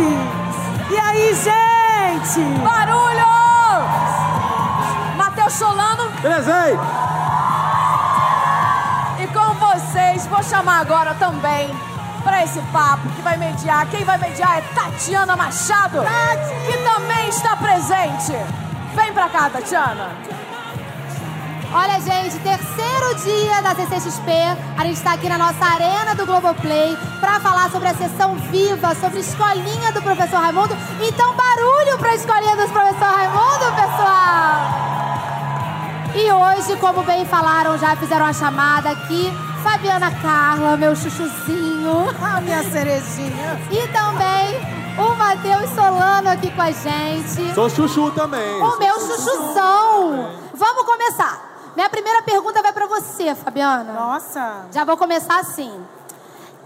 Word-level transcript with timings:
E 0.00 0.98
aí, 0.98 1.34
gente? 1.34 2.40
Barulho! 2.64 3.26
Matheus 5.16 5.52
Solano. 5.52 6.10
Presente! 6.22 6.80
E 9.18 9.26
com 9.26 9.54
vocês, 9.54 10.26
vou 10.28 10.42
chamar 10.42 10.80
agora 10.80 11.14
também 11.16 11.68
para 12.24 12.42
esse 12.42 12.60
papo 12.72 13.06
que 13.10 13.20
vai 13.20 13.36
mediar. 13.36 13.86
Quem 13.90 14.02
vai 14.02 14.16
mediar 14.16 14.58
é 14.58 14.62
Tatiana 14.74 15.36
Machado, 15.36 15.98
que 16.64 16.78
também 16.78 17.28
está 17.28 17.54
presente. 17.56 18.32
Vem 18.94 19.12
pra 19.12 19.28
cá, 19.28 19.50
Tatiana. 19.50 20.10
Olha, 21.74 21.98
gente, 22.00 22.38
terceiro 22.40 23.14
dia 23.24 23.62
da 23.62 23.74
CCXP. 23.74 24.30
A 24.76 24.84
gente 24.84 24.96
está 24.98 25.14
aqui 25.14 25.26
na 25.26 25.38
nossa 25.38 25.64
arena 25.64 26.14
do 26.14 26.26
Globoplay 26.26 26.98
para 27.18 27.40
falar 27.40 27.70
sobre 27.70 27.88
a 27.88 27.94
sessão 27.94 28.34
viva, 28.50 28.94
sobre 28.94 29.16
a 29.16 29.20
escolinha 29.20 29.90
do 29.90 30.02
professor 30.02 30.36
Raimundo. 30.38 30.76
Então, 31.00 31.32
barulho 31.32 31.96
para 31.98 32.10
a 32.10 32.14
escolinha 32.14 32.56
do 32.56 32.70
professor 32.70 33.06
Raimundo, 33.06 33.72
pessoal! 33.74 34.92
E 36.14 36.30
hoje, 36.30 36.78
como 36.78 37.02
bem 37.04 37.24
falaram, 37.24 37.78
já 37.78 37.96
fizeram 37.96 38.26
a 38.26 38.34
chamada 38.34 38.90
aqui. 38.90 39.32
Fabiana 39.62 40.10
Carla, 40.20 40.76
meu 40.76 40.94
chuchuzinho. 40.94 42.04
A 42.20 42.38
minha 42.42 42.62
cerejinha. 42.64 43.58
E 43.70 43.88
também 43.88 44.60
o 44.98 45.14
Matheus 45.14 45.70
Solano 45.70 46.28
aqui 46.28 46.50
com 46.50 46.60
a 46.60 46.70
gente. 46.70 47.54
Sou 47.54 47.70
chuchu 47.70 48.10
também. 48.10 48.60
O 48.60 48.78
meu 48.78 48.94
chuchuzão. 49.00 50.32
Vamos 50.54 50.84
começar. 50.84 51.51
Minha 51.74 51.88
primeira 51.88 52.22
pergunta 52.22 52.60
vai 52.60 52.72
para 52.72 52.86
você, 52.86 53.34
Fabiana. 53.34 53.92
Nossa. 53.92 54.66
Já 54.72 54.84
vou 54.84 54.96
começar 54.96 55.40
assim. 55.40 55.72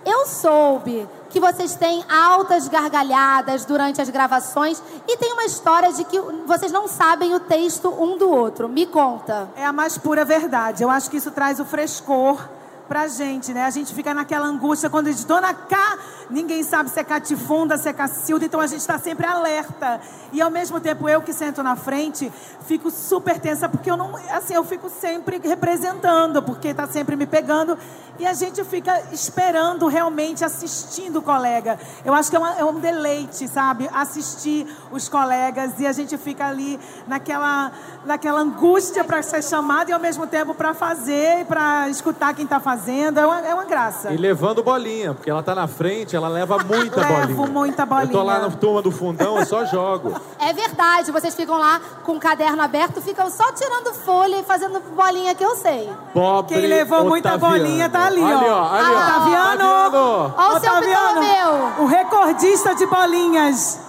Eu 0.04 0.26
soube 0.26 1.08
que 1.30 1.40
vocês 1.40 1.74
têm 1.74 2.04
altas 2.08 2.68
gargalhadas 2.68 3.64
durante 3.64 4.00
as 4.00 4.08
gravações 4.08 4.82
e 5.06 5.16
tem 5.16 5.32
uma 5.32 5.44
história 5.44 5.92
de 5.92 6.04
que 6.04 6.18
vocês 6.46 6.70
não 6.70 6.86
sabem 6.86 7.34
o 7.34 7.40
texto 7.40 7.88
um 7.88 8.16
do 8.16 8.30
outro. 8.30 8.68
Me 8.68 8.86
conta. 8.86 9.48
É 9.56 9.64
a 9.64 9.72
mais 9.72 9.98
pura 9.98 10.24
verdade. 10.24 10.82
Eu 10.82 10.90
acho 10.90 11.10
que 11.10 11.16
isso 11.16 11.30
traz 11.30 11.58
o 11.60 11.64
frescor 11.64 12.48
pra 12.88 13.08
gente, 13.08 13.52
né? 13.52 13.64
A 13.64 13.70
gente 13.70 13.94
fica 13.94 14.14
naquela 14.14 14.46
angústia 14.46 14.88
quando 14.88 15.06
diz 15.06 15.24
Dona 15.24 15.52
K, 15.52 15.98
ninguém 16.30 16.62
sabe 16.62 16.90
se 16.90 17.00
é 17.00 17.04
Catifunda, 17.04 17.76
se 17.76 17.88
é 17.88 17.92
Cacilda, 17.92 18.44
então 18.44 18.60
a 18.60 18.66
gente 18.66 18.80
está 18.80 18.98
sempre 18.98 19.26
alerta. 19.26 20.00
E 20.32 20.40
ao 20.40 20.50
mesmo 20.50 20.80
tempo 20.80 21.08
eu 21.08 21.20
que 21.22 21.32
sento 21.32 21.62
na 21.62 21.76
frente, 21.76 22.32
fico 22.66 22.90
super 22.90 23.38
tensa 23.40 23.68
porque 23.68 23.90
eu 23.90 23.96
não, 23.96 24.16
assim, 24.30 24.54
eu 24.54 24.64
fico 24.64 24.88
sempre 24.88 25.40
representando, 25.42 26.42
porque 26.42 26.68
está 26.68 26.86
sempre 26.86 27.16
me 27.16 27.26
pegando 27.26 27.76
e 28.18 28.26
a 28.26 28.32
gente 28.32 28.62
fica 28.64 29.02
esperando 29.12 29.86
realmente 29.86 30.44
assistindo 30.44 31.18
o 31.18 31.22
colega. 31.22 31.78
Eu 32.04 32.14
acho 32.14 32.30
que 32.30 32.36
é, 32.36 32.38
uma, 32.38 32.52
é 32.54 32.64
um 32.64 32.80
deleite, 32.80 33.46
sabe? 33.48 33.88
Assistir 33.92 34.66
os 34.90 35.08
colegas 35.08 35.72
e 35.78 35.86
a 35.86 35.92
gente 35.92 36.16
fica 36.16 36.46
ali 36.46 36.78
naquela 37.06 37.72
naquela 38.04 38.40
angústia 38.40 39.02
para 39.02 39.20
ser 39.20 39.42
chamado 39.42 39.90
e 39.90 39.92
ao 39.92 39.98
mesmo 39.98 40.26
tempo 40.26 40.54
para 40.54 40.72
fazer, 40.72 41.44
para 41.46 41.88
escutar 41.88 42.34
quem 42.34 42.44
está 42.44 42.60
fazendo. 42.60 42.75
É 42.86 43.26
uma, 43.26 43.40
é 43.40 43.54
uma 43.54 43.64
graça. 43.64 44.12
E 44.12 44.16
levando 44.16 44.62
bolinha, 44.62 45.14
porque 45.14 45.30
ela 45.30 45.42
tá 45.42 45.54
na 45.54 45.66
frente, 45.66 46.14
ela 46.14 46.28
leva 46.28 46.58
muita 46.64 47.00
Levo 47.00 47.34
bolinha. 47.34 47.46
muita 47.52 47.86
bolinha. 47.86 48.08
Eu 48.08 48.12
tô 48.12 48.22
lá 48.22 48.38
na 48.38 48.50
turma 48.50 48.82
do 48.82 48.90
fundão, 48.90 49.38
eu 49.38 49.46
só 49.46 49.64
jogo. 49.64 50.14
É 50.38 50.52
verdade, 50.52 51.10
vocês 51.10 51.34
ficam 51.34 51.58
lá 51.58 51.80
com 52.04 52.12
o 52.12 52.20
caderno 52.20 52.62
aberto, 52.62 53.00
ficam 53.02 53.28
só 53.28 53.50
tirando 53.52 53.92
folha 53.94 54.36
e 54.36 54.44
fazendo 54.44 54.78
bolinha 54.94 55.34
que 55.34 55.42
eu 55.44 55.56
sei. 55.56 55.90
Pobre 56.14 56.54
Quem 56.54 56.66
levou 56.68 57.04
muita 57.04 57.34
Otaviano. 57.34 57.64
bolinha 57.64 57.88
tá 57.88 58.06
ali, 58.06 58.22
ali, 58.22 58.32
ó. 58.48 58.72
Ali, 58.72 58.90
ó. 58.94 59.00
Otaviano. 59.00 59.64
Otaviano. 59.64 60.34
Ó 60.36 60.56
o 60.56 60.60
seu 60.60 60.70
Ptolomeu. 60.72 61.72
o 61.80 61.86
recordista 61.86 62.74
de 62.76 62.86
bolinhas. 62.86 63.80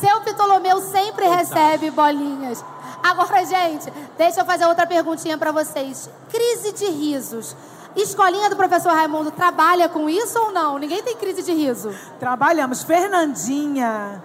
Seu 0.00 0.20
Ptolomeu 0.22 0.80
sempre 0.80 1.26
recebe 1.26 1.90
bolinhas. 1.90 2.64
Agora, 3.02 3.44
gente, 3.44 3.92
deixa 4.16 4.40
eu 4.40 4.44
fazer 4.46 4.64
outra 4.66 4.86
perguntinha 4.86 5.36
pra 5.36 5.52
vocês. 5.52 6.08
Crise 6.30 6.72
de 6.72 6.86
risos. 6.86 7.54
Escolinha 7.96 8.48
do 8.50 8.56
professor 8.56 8.92
Raimundo 8.92 9.30
trabalha 9.30 9.88
com 9.88 10.08
isso 10.08 10.38
ou 10.38 10.52
não? 10.52 10.78
Ninguém 10.78 11.02
tem 11.02 11.16
crise 11.16 11.42
de 11.42 11.52
riso. 11.52 11.90
Trabalhamos. 12.20 12.82
Fernandinha 12.82 14.22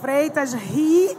Freitas 0.00 0.52
ri 0.54 1.16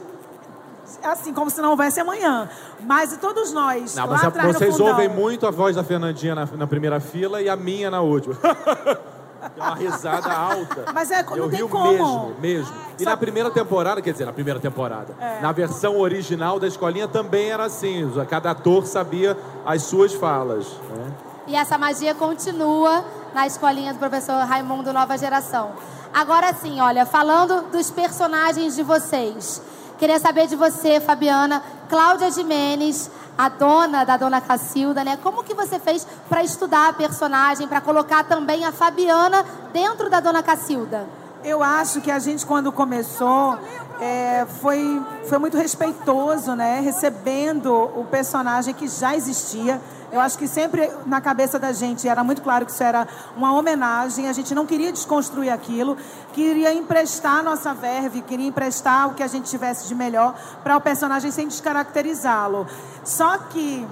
assim 1.04 1.34
como 1.34 1.50
se 1.50 1.62
não 1.62 1.72
houvesse 1.72 2.00
amanhã. 2.00 2.50
Mas 2.82 3.16
todos 3.18 3.52
nós, 3.54 3.96
Não, 3.96 4.06
lá 4.06 4.12
mas 4.14 4.24
a- 4.24 4.28
atrás 4.28 4.56
vocês 4.58 4.80
ouvem 4.80 5.08
muito 5.10 5.48
a 5.48 5.52
voz 5.52 5.76
da 5.76 5.84
Fernandinha 5.84 6.36
na, 6.36 6.46
na 6.46 6.68
primeira 6.68 7.00
fila 7.00 7.42
e 7.42 7.50
a 7.50 7.56
minha 7.56 7.90
na 7.92 8.02
última. 8.02 8.36
É 9.58 9.60
uma 9.60 9.74
risada 9.74 10.32
alta. 10.32 10.86
Mas 10.94 11.10
é, 11.10 11.24
não 11.24 11.36
Eu 11.36 11.50
tem 11.50 11.58
rio 11.58 11.68
como. 11.68 11.88
mesmo, 11.92 12.36
mesmo. 12.40 12.76
E 13.00 13.04
Sabe- 13.04 13.06
na 13.06 13.18
primeira 13.18 13.50
temporada, 13.50 14.00
quer 14.00 14.12
dizer, 14.12 14.26
na 14.26 14.32
primeira 14.32 14.60
temporada, 14.60 15.16
É. 15.20 15.40
na 15.42 15.52
versão 15.52 15.98
original 15.98 16.60
da 16.60 16.68
escolinha 16.68 17.08
também 17.08 17.50
era 17.50 17.66
assim. 17.66 18.08
Cada 18.30 18.52
ator 18.52 18.86
sabia 18.86 19.36
as 19.66 19.82
suas 19.82 20.14
falas. 20.14 20.68
né? 20.96 21.12
E 21.52 21.56
essa 21.58 21.78
magia 21.78 22.16
continua 22.16 23.04
na 23.34 23.46
escolinha 23.46 23.92
do 23.92 24.00
professor 24.00 24.36
Raimundo 24.46 24.94
Nova 24.94 25.18
Geração. 25.18 25.74
Agora 26.14 26.54
sim, 26.54 26.80
olha, 26.80 27.06
falando 27.06 27.64
dos 27.64 27.92
personagens 27.92 28.74
de 28.74 28.82
vocês. 28.84 29.62
Queria 30.00 30.18
saber 30.18 30.48
de 30.48 30.56
você, 30.56 31.02
Fabiana, 31.02 31.62
Cláudia 31.90 32.32
Jimenez, 32.32 33.12
a 33.38 33.50
dona 33.50 34.06
da 34.06 34.16
Dona 34.16 34.40
Cacilda, 34.40 35.04
né? 35.04 35.20
Como 35.22 35.44
que 35.44 35.54
você 35.54 35.78
fez 35.78 36.08
para 36.30 36.42
estudar 36.42 36.88
a 36.88 36.94
personagem, 36.94 37.68
para 37.68 37.82
colocar 37.82 38.24
também 38.24 38.64
a 38.64 38.72
Fabiana 38.72 39.46
dentro 39.74 40.10
da 40.10 40.22
Dona 40.22 40.42
Cacilda? 40.42 41.06
Eu 41.44 41.62
acho 41.62 42.00
que 42.00 42.12
a 42.12 42.20
gente, 42.20 42.46
quando 42.46 42.72
começou, 42.72 43.58
é, 44.00 44.46
foi, 44.62 45.02
foi 45.28 45.38
muito 45.38 45.58
respeitoso, 45.58 46.56
né? 46.56 46.80
Recebendo 46.80 47.74
o 47.74 48.06
personagem 48.10 48.74
que 48.74 48.88
já 48.88 49.18
existia. 49.18 49.82
Eu 50.12 50.20
acho 50.20 50.38
que 50.38 50.48
sempre 50.48 50.92
na 51.06 51.22
cabeça 51.22 51.58
da 51.58 51.72
gente 51.72 52.08
era 52.08 52.24
muito 52.24 52.42
claro 52.42 52.66
que 52.66 52.72
isso 52.72 52.84
era 52.84 53.08
uma 53.38 53.54
homenagem. 53.54 54.28
A 54.28 54.34
gente 54.34 54.54
não 54.54 54.66
queria 54.66 54.92
desconstruir 54.92 55.50
aquilo, 55.50 55.96
queria 56.34 56.74
emprestar 56.74 57.38
a 57.40 57.44
nossa 57.44 57.74
verve, 57.74 58.22
queria 58.22 58.48
emprestar 58.48 59.08
o 59.08 59.14
que 59.14 59.24
a 59.24 59.28
gente 59.28 59.50
tivesse 59.50 59.88
de 59.88 59.96
melhor 59.96 60.36
para 60.64 60.76
o 60.76 60.82
personagem 60.82 61.32
sem 61.32 61.48
descaracterizá-lo. 61.48 62.68
Só 63.06 63.38
que 63.38 63.88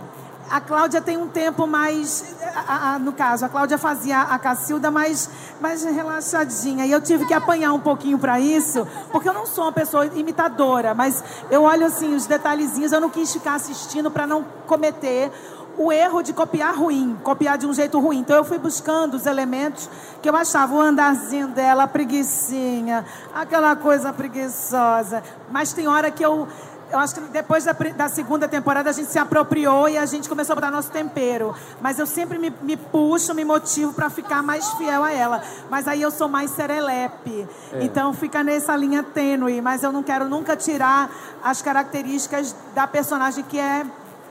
a 0.51 0.59
Cláudia 0.59 0.99
tem 0.99 1.15
um 1.15 1.27
tempo 1.27 1.65
mais. 1.67 2.35
a- 2.67 2.95
a- 2.95 2.99
no 2.99 3.13
caso, 3.13 3.45
a 3.45 3.49
Cláudia 3.49 3.77
fazia 3.77 4.21
a 4.21 4.39
Cacilda 4.39 4.89
mais, 4.89 5.29
mais 5.61 5.83
relaxadinha. 5.83 6.83
E 6.85 6.91
eu 6.91 6.99
tive 6.99 7.25
que 7.27 7.33
apanhar 7.33 7.71
um 7.73 7.79
pouquinho 7.79 8.17
para 8.17 8.39
isso, 8.39 8.85
porque 9.11 9.29
eu 9.29 9.33
não 9.33 9.45
sou 9.45 9.65
uma 9.65 9.71
pessoa 9.71 10.07
imitadora, 10.07 10.95
mas 10.95 11.23
eu 11.51 11.61
olho 11.61 11.85
assim 11.85 12.15
os 12.15 12.25
detalhezinhos, 12.25 12.91
eu 12.91 12.99
não 12.99 13.09
quis 13.11 13.31
ficar 13.31 13.53
assistindo 13.53 14.09
para 14.09 14.25
não 14.25 14.43
cometer 14.65 15.31
o 15.79 15.93
erro 15.93 16.21
de 16.21 16.33
copiar 16.33 16.75
ruim, 16.75 17.17
copiar 17.23 17.57
de 17.57 17.65
um 17.65 17.73
jeito 17.73 17.97
ruim. 17.99 18.19
Então 18.19 18.35
eu 18.35 18.43
fui 18.43 18.57
buscando 18.59 19.13
os 19.13 19.25
elementos 19.25 19.89
que 20.21 20.29
eu 20.29 20.35
achava, 20.35 20.75
o 20.75 20.79
andarzinho 20.81 21.47
dela, 21.47 21.83
a 21.83 21.87
preguiçinha, 21.87 23.05
aquela 23.33 23.73
coisa 23.77 24.11
preguiçosa. 24.11 25.23
Mas 25.49 25.71
tem 25.71 25.87
hora 25.87 26.11
que 26.11 26.23
eu 26.23 26.45
eu 26.91 26.97
acho 26.97 27.13
que 27.13 27.21
depois 27.21 27.65
da, 27.65 27.71
da 27.71 28.09
segunda 28.09 28.47
temporada 28.47 28.89
a 28.89 28.93
gente 28.93 29.11
se 29.11 29.19
apropriou 29.19 29.87
e 29.87 29.95
a 29.95 30.07
gente 30.07 30.27
começou 30.27 30.53
a 30.53 30.55
botar 30.55 30.71
nosso 30.71 30.89
tempero. 30.89 31.55
Mas 31.79 31.99
eu 31.99 32.07
sempre 32.07 32.39
me, 32.39 32.51
me 32.63 32.75
puxo, 32.75 33.33
me 33.35 33.45
motivo 33.45 33.93
para 33.93 34.09
ficar 34.09 34.41
mais 34.41 34.67
fiel 34.71 35.03
a 35.03 35.13
ela. 35.13 35.41
Mas 35.69 35.87
aí 35.87 36.01
eu 36.01 36.09
sou 36.09 36.27
mais 36.27 36.49
serelepe. 36.49 37.47
Então 37.79 38.11
fica 38.11 38.43
nessa 38.43 38.75
linha 38.75 39.03
tênue. 39.03 39.61
Mas 39.61 39.83
eu 39.83 39.91
não 39.91 40.01
quero 40.01 40.27
nunca 40.27 40.57
tirar 40.57 41.11
as 41.43 41.61
características 41.61 42.55
da 42.73 42.87
personagem 42.87 43.43
que 43.43 43.59
é 43.59 43.85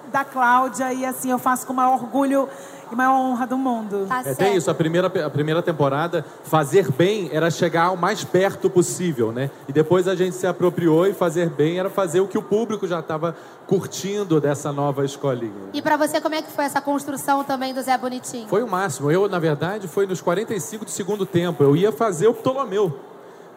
da 0.09 0.25
Cláudia. 0.25 0.93
E 0.93 1.05
assim, 1.05 1.31
eu 1.31 1.39
faço 1.39 1.67
com 1.67 1.73
o 1.73 1.77
maior 1.77 1.95
orgulho 1.95 2.49
e 2.91 2.97
maior 2.97 3.13
honra 3.13 3.47
do 3.47 3.57
mundo. 3.57 4.07
Tá 4.09 4.23
É, 4.25 4.35
tem 4.35 4.57
isso, 4.57 4.71
a 4.71 4.75
primeira, 4.75 5.07
a 5.07 5.31
primeira 5.31 5.63
temporada, 5.63 6.25
fazer 6.45 6.91
bem 6.91 7.29
era 7.33 7.51
chegar 7.51 7.91
o 7.91 7.97
mais 7.97 8.25
perto 8.25 8.71
possível, 8.71 9.33
né? 9.33 9.51
E 9.69 9.73
depois 9.73 10.09
a 10.09 10.15
gente 10.15 10.35
se 10.35 10.47
apropriou 10.47 11.07
e 11.07 11.13
fazer 11.13 11.51
bem 11.51 11.79
era 11.79 11.91
fazer 11.91 12.21
o 12.21 12.29
que 12.29 12.39
o 12.39 12.43
público 12.43 12.87
já 12.87 13.01
estava 13.01 13.37
curtindo 13.67 14.41
dessa 14.41 14.73
nova 14.73 15.05
escolinha. 15.05 15.69
E 15.73 15.83
pra 15.83 15.97
você, 15.97 16.21
como 16.21 16.35
é 16.35 16.43
que 16.43 16.51
foi 16.51 16.65
essa 16.65 16.81
construção 16.81 17.45
também 17.45 17.75
do 17.75 17.83
Zé 17.83 17.97
Bonitinho? 17.99 18.49
Foi 18.49 18.63
o 18.63 18.69
máximo. 18.69 19.11
Eu, 19.11 19.29
na 19.29 19.39
verdade, 19.39 19.87
foi 19.87 20.07
nos 20.07 20.21
45 20.21 20.85
do 20.85 20.91
segundo 20.91 21.27
tempo. 21.27 21.63
Eu 21.63 21.77
ia 21.77 21.93
fazer 21.93 22.29
o 22.29 22.35
Ptolomeu. 22.35 22.99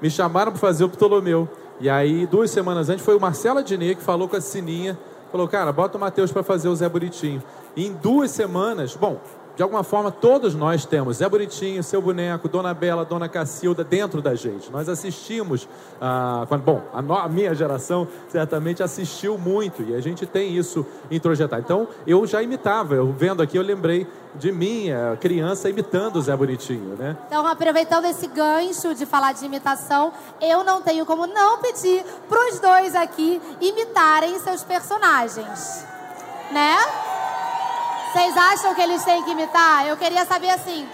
Me 0.02 0.10
chamaram 0.10 0.52
para 0.52 0.60
fazer 0.60 0.84
o 0.84 0.90
Ptolomeu. 0.90 1.48
E 1.80 1.90
aí, 1.90 2.28
duas 2.28 2.52
semanas 2.52 2.90
antes, 2.90 3.04
foi 3.04 3.16
o 3.16 3.20
Marcelo 3.20 3.60
Adnet 3.60 3.96
que 3.96 4.04
falou 4.04 4.28
com 4.28 4.36
a 4.36 4.42
Sininha. 4.42 4.98
Falou, 5.32 5.48
cara, 5.48 5.72
bota 5.72 5.98
o 5.98 6.02
Matheus 6.02 6.32
para 6.32 6.44
fazer 6.44 6.68
o 6.68 6.76
Zé 6.76 6.90
Bonitinho. 6.90 7.42
Em 7.76 7.94
duas 7.94 8.32
semanas, 8.32 8.96
bom, 8.96 9.18
de 9.62 9.64
alguma 9.64 9.84
forma, 9.84 10.10
todos 10.10 10.56
nós 10.56 10.86
temos 10.86 11.18
Zé 11.18 11.30
Bonitinho, 11.30 11.84
seu 11.84 12.02
boneco, 12.02 12.50
Dona 12.50 12.74
Bela, 12.74 13.06
Dona 13.06 13.30
Cacilda 13.30 13.84
dentro 13.84 14.20
da 14.20 14.34
gente. 14.34 14.72
Nós 14.72 14.90
assistimos, 14.90 15.70
ah, 16.02 16.48
bom, 16.66 16.82
a, 16.92 17.00
no, 17.00 17.14
a, 17.14 17.30
minha 17.30 17.54
geração 17.54 18.08
certamente 18.28 18.82
assistiu 18.82 19.38
muito 19.38 19.84
e 19.84 19.94
a 19.94 20.02
gente 20.02 20.26
tem 20.26 20.58
isso 20.58 20.84
introjetado. 21.12 21.62
Então, 21.62 21.88
eu 22.08 22.26
já 22.26 22.42
imitava, 22.42 22.96
eu 22.96 23.12
vendo 23.12 23.44
aqui, 23.44 23.56
eu 23.56 23.62
lembrei 23.62 24.08
de 24.34 24.52
mim, 24.52 24.88
criança, 25.20 25.70
imitando 25.70 26.16
o 26.16 26.22
Zé 26.24 26.36
Bonitinho, 26.36 26.96
né? 26.98 27.16
Então, 27.28 27.46
aproveitando 27.46 28.06
esse 28.06 28.26
gancho 28.26 28.96
de 28.96 29.06
falar 29.06 29.34
de 29.34 29.46
imitação, 29.46 30.12
eu 30.42 30.64
não 30.64 30.82
tenho 30.82 31.06
como 31.06 31.28
não 31.28 31.60
pedir 31.60 32.04
para 32.28 32.50
os 32.50 32.60
dois 32.60 32.96
aqui 32.96 33.40
imitarem 33.62 34.40
seus 34.40 34.64
personagens, 34.64 35.86
né? 36.52 37.01
Vocês 38.12 38.36
acham 38.36 38.76
que 38.76 38.82
eles 38.82 39.04
têm 39.06 39.24
que 39.24 39.32
imitar? 39.32 39.88
Eu 39.88 39.96
queria 39.96 40.26
saber 40.26 40.50
assim. 40.50 40.86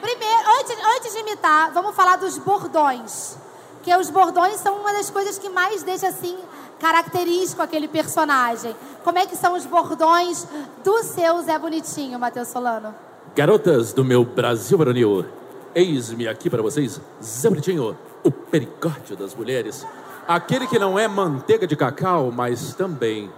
Primeiro, 0.00 0.48
antes, 0.58 0.76
antes 0.96 1.12
de 1.12 1.18
imitar, 1.18 1.70
vamos 1.72 1.94
falar 1.94 2.16
dos 2.16 2.38
bordões. 2.38 3.36
Que 3.82 3.94
os 3.94 4.08
bordões 4.08 4.56
são 4.56 4.76
uma 4.76 4.90
das 4.94 5.10
coisas 5.10 5.38
que 5.38 5.50
mais 5.50 5.82
deixa 5.82 6.08
assim 6.08 6.38
característico 6.80 7.60
aquele 7.60 7.88
personagem. 7.88 8.74
Como 9.04 9.18
é 9.18 9.26
que 9.26 9.36
são 9.36 9.54
os 9.54 9.66
bordões 9.66 10.46
do 10.82 11.02
seu 11.02 11.42
Zé 11.42 11.58
Bonitinho, 11.58 12.18
Matheus 12.18 12.48
Solano? 12.48 12.94
Garotas 13.34 13.92
do 13.92 14.02
meu 14.02 14.24
Brasil 14.24 14.78
varonil, 14.78 15.26
eis-me 15.74 16.26
aqui 16.26 16.48
para 16.48 16.62
vocês, 16.62 17.00
Zé 17.22 17.50
Bonitinho, 17.50 17.98
o 18.24 18.30
pericórdio 18.30 19.14
das 19.14 19.34
mulheres. 19.34 19.86
Aquele 20.26 20.66
que 20.66 20.78
não 20.78 20.98
é 20.98 21.06
manteiga 21.06 21.66
de 21.66 21.76
cacau, 21.76 22.32
mas 22.32 22.74
também 22.74 23.30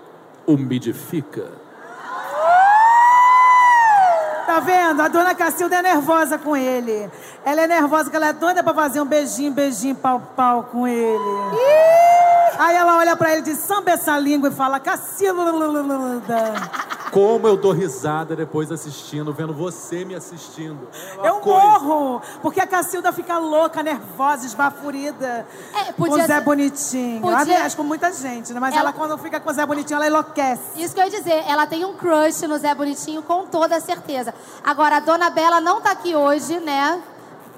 umidifica. 0.46 1.67
Tá 4.58 4.64
vendo? 4.64 5.00
A 5.00 5.06
dona 5.06 5.36
Cacilda 5.36 5.76
é 5.76 5.82
nervosa 5.82 6.36
com 6.36 6.56
ele. 6.56 7.08
Ela 7.44 7.62
é 7.62 7.66
nervosa 7.68 8.04
porque 8.04 8.16
ela 8.16 8.30
é 8.30 8.32
doida 8.32 8.60
pra 8.60 8.74
fazer 8.74 9.00
um 9.00 9.04
beijinho, 9.04 9.52
beijinho, 9.52 9.94
pau, 9.94 10.20
pau 10.34 10.64
com 10.64 10.88
ele. 10.88 11.97
Aí 12.58 12.74
ela 12.74 12.98
olha 12.98 13.16
pra 13.16 13.32
ele, 13.32 13.42
diz, 13.42 13.58
samba 13.58 13.92
essa 13.92 14.18
língua 14.18 14.48
e 14.48 14.52
fala, 14.52 14.80
Cacilda. 14.80 15.52
Como 17.12 17.46
eu 17.46 17.56
dou 17.56 17.72
risada 17.72 18.34
depois 18.36 18.70
assistindo, 18.72 19.32
vendo 19.32 19.54
você 19.54 20.04
me 20.04 20.14
assistindo. 20.14 20.88
É 21.22 21.28
eu 21.28 21.36
coisa. 21.36 21.58
morro, 21.60 22.20
porque 22.42 22.60
a 22.60 22.66
Cacilda 22.66 23.12
fica 23.12 23.38
louca, 23.38 23.82
nervosa, 23.82 24.44
esbafurida. 24.44 25.46
É, 25.72 25.92
podia 25.92 26.16
com 26.16 26.22
o 26.22 26.26
Zé 26.26 26.34
ser... 26.34 26.40
Bonitinho. 26.40 27.20
Podia... 27.20 27.38
Aliás, 27.38 27.74
com 27.74 27.84
muita 27.84 28.12
gente, 28.12 28.52
né? 28.52 28.60
Mas 28.60 28.74
ela... 28.74 28.90
ela... 28.90 28.92
quando 28.92 29.16
fica 29.18 29.38
com 29.38 29.48
o 29.48 29.52
Zé 29.52 29.64
Bonitinho, 29.64 29.96
ela 29.96 30.08
enlouquece. 30.08 30.62
Isso 30.76 30.94
que 30.94 31.00
eu 31.00 31.04
ia 31.04 31.10
dizer, 31.10 31.44
ela 31.46 31.66
tem 31.66 31.84
um 31.84 31.94
crush 31.94 32.42
no 32.46 32.58
Zé 32.58 32.74
Bonitinho 32.74 33.22
com 33.22 33.46
toda 33.46 33.80
certeza. 33.80 34.34
Agora, 34.64 34.96
a 34.96 35.00
Dona 35.00 35.30
Bela 35.30 35.60
não 35.60 35.80
tá 35.80 35.92
aqui 35.92 36.14
hoje, 36.14 36.58
né? 36.60 37.00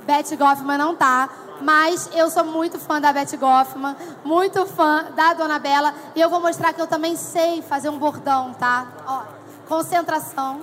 Beth 0.07 0.37
Goffman 0.37 0.79
não 0.79 0.95
tá. 0.95 1.29
Mas 1.61 2.09
eu 2.13 2.31
sou 2.31 2.45
muito 2.45 2.79
fã 2.79 3.01
da 3.01 3.13
Beth 3.13 3.37
Goffman, 3.39 3.97
muito 4.25 4.65
fã 4.67 5.07
da 5.15 5.35
Dona 5.35 5.59
Bela. 5.59 5.95
E 6.15 6.21
eu 6.21 6.31
vou 6.31 6.41
mostrar 6.41 6.73
que 6.73 6.81
eu 6.81 6.87
também 6.87 7.17
sei 7.17 7.63
fazer 7.63 7.89
um 7.89 7.99
bordão, 7.99 8.55
tá? 8.55 8.87
Ó, 9.07 9.23
concentração. 9.69 10.63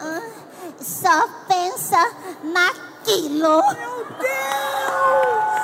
Ah, 0.00 0.20
só 0.80 1.28
pensa 1.46 1.98
naquilo. 2.42 3.62
Meu 3.74 4.06
Deus! 4.18 5.58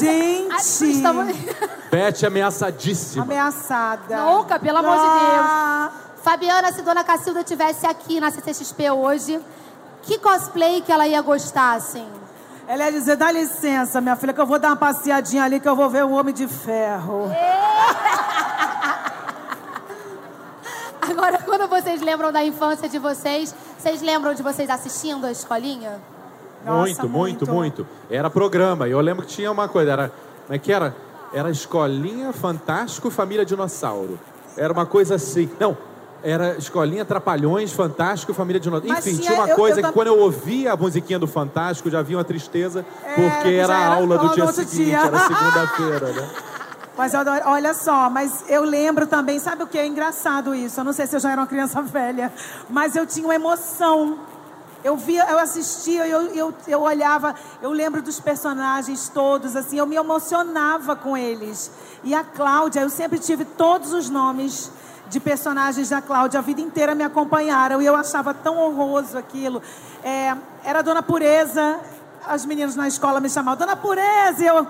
Gente! 0.00 0.90
Estamos... 0.90 1.36
Beth 1.90 2.26
ameaçadíssima. 2.26 3.24
Ameaçada. 3.24 4.24
Louca, 4.24 4.58
pelo 4.58 4.78
amor 4.78 4.96
ah. 4.96 5.02
de 5.02 5.08
Deus. 5.08 6.00
Fabiana, 6.22 6.72
se 6.72 6.82
Dona 6.82 7.02
Cacilda 7.02 7.42
tivesse 7.42 7.86
aqui 7.86 8.20
na 8.20 8.30
CCXP 8.30 8.90
hoje, 8.90 9.40
que 10.02 10.18
cosplay 10.18 10.82
que 10.82 10.92
ela 10.92 11.08
ia 11.08 11.20
gostar, 11.22 11.74
assim? 11.74 12.06
Ela 12.70 12.84
ia 12.84 12.92
dizer, 12.92 13.16
dá 13.16 13.32
licença, 13.32 14.00
minha 14.00 14.14
filha, 14.14 14.32
que 14.32 14.40
eu 14.40 14.46
vou 14.46 14.56
dar 14.56 14.68
uma 14.68 14.76
passeadinha 14.76 15.42
ali, 15.42 15.58
que 15.58 15.68
eu 15.68 15.74
vou 15.74 15.90
ver 15.90 16.04
o 16.04 16.12
Homem 16.12 16.32
de 16.32 16.46
Ferro. 16.46 17.24
Agora, 21.02 21.38
quando 21.38 21.66
vocês 21.66 22.00
lembram 22.00 22.30
da 22.30 22.44
infância 22.44 22.88
de 22.88 22.96
vocês, 22.96 23.52
vocês 23.76 24.00
lembram 24.00 24.34
de 24.34 24.42
vocês 24.44 24.70
assistindo 24.70 25.26
a 25.26 25.32
escolinha? 25.32 26.00
Nossa, 26.64 27.02
muito, 27.02 27.08
muito, 27.08 27.50
muito, 27.50 27.84
Era 28.08 28.30
programa. 28.30 28.86
E 28.86 28.92
eu 28.92 29.00
lembro 29.00 29.26
que 29.26 29.32
tinha 29.32 29.50
uma 29.50 29.68
coisa, 29.68 29.90
era. 29.90 30.12
Como 30.46 30.54
é 30.54 30.58
que 30.60 30.72
era? 30.72 30.94
Era 31.32 31.50
Escolinha 31.50 32.32
Fantástico 32.32 33.10
Família 33.10 33.44
Dinossauro. 33.44 34.16
Era 34.56 34.72
uma 34.72 34.86
coisa 34.86 35.16
assim. 35.16 35.50
Não, 35.58 35.76
era 36.22 36.56
Escolinha 36.56 37.04
Trapalhões, 37.04 37.72
Fantástico, 37.72 38.34
Família 38.34 38.60
de 38.60 38.70
Notas. 38.70 38.90
Enfim, 38.90 39.18
tinha, 39.18 39.34
uma 39.34 39.48
coisa 39.48 39.80
eu, 39.80 39.84
eu 39.84 39.88
que 39.88 39.94
quando 39.94 40.08
eu 40.08 40.18
ouvia 40.18 40.72
a 40.72 40.76
musiquinha 40.76 41.18
do 41.18 41.26
Fantástico, 41.26 41.90
já 41.90 42.00
havia 42.00 42.16
uma 42.16 42.24
tristeza, 42.24 42.84
é, 43.04 43.14
porque 43.14 43.48
era 43.54 43.74
a 43.74 43.94
aula 43.94 44.18
do 44.18 44.34
dia 44.34 44.46
seguinte, 44.52 44.84
dia. 44.84 44.98
era 44.98 45.18
segunda-feira, 45.26 46.12
né? 46.12 46.28
Mas 46.96 47.12
olha 47.14 47.72
só, 47.72 48.10
mas 48.10 48.44
eu 48.48 48.62
lembro 48.62 49.06
também, 49.06 49.38
sabe 49.38 49.62
o 49.62 49.66
que 49.66 49.78
é 49.78 49.86
engraçado 49.86 50.54
isso? 50.54 50.80
Eu 50.80 50.84
não 50.84 50.92
sei 50.92 51.06
se 51.06 51.16
eu 51.16 51.20
já 51.20 51.30
era 51.32 51.40
uma 51.40 51.46
criança 51.46 51.80
velha, 51.82 52.32
mas 52.68 52.94
eu 52.94 53.06
tinha 53.06 53.26
uma 53.26 53.34
emoção. 53.34 54.18
Eu 54.82 54.96
via, 54.96 55.26
eu 55.30 55.38
assistia, 55.38 56.06
eu, 56.06 56.22
eu, 56.34 56.54
eu 56.66 56.80
olhava, 56.80 57.34
eu 57.60 57.70
lembro 57.70 58.00
dos 58.00 58.18
personagens 58.18 59.10
todos, 59.10 59.54
assim, 59.54 59.78
eu 59.78 59.86
me 59.86 59.96
emocionava 59.96 60.96
com 60.96 61.16
eles. 61.16 61.70
E 62.02 62.14
a 62.14 62.24
Cláudia, 62.24 62.80
eu 62.80 62.88
sempre 62.88 63.18
tive 63.18 63.44
todos 63.44 63.92
os 63.92 64.08
nomes 64.08 64.70
de 65.10 65.18
personagens 65.18 65.90
da 65.90 66.00
Cláudia 66.00 66.38
a 66.38 66.42
vida 66.42 66.60
inteira 66.60 66.94
me 66.94 67.02
acompanharam 67.02 67.82
e 67.82 67.86
eu 67.86 67.96
achava 67.96 68.32
tão 68.32 68.56
honroso 68.58 69.18
aquilo. 69.18 69.60
É, 70.02 70.34
era 70.64 70.78
a 70.78 70.82
Dona 70.82 71.02
Pureza, 71.02 71.80
as 72.26 72.46
meninas 72.46 72.76
na 72.76 72.86
escola 72.86 73.20
me 73.20 73.28
chamavam 73.28 73.58
Dona 73.58 73.76
Pureza, 73.76 74.42
e 74.42 74.46
eu, 74.46 74.66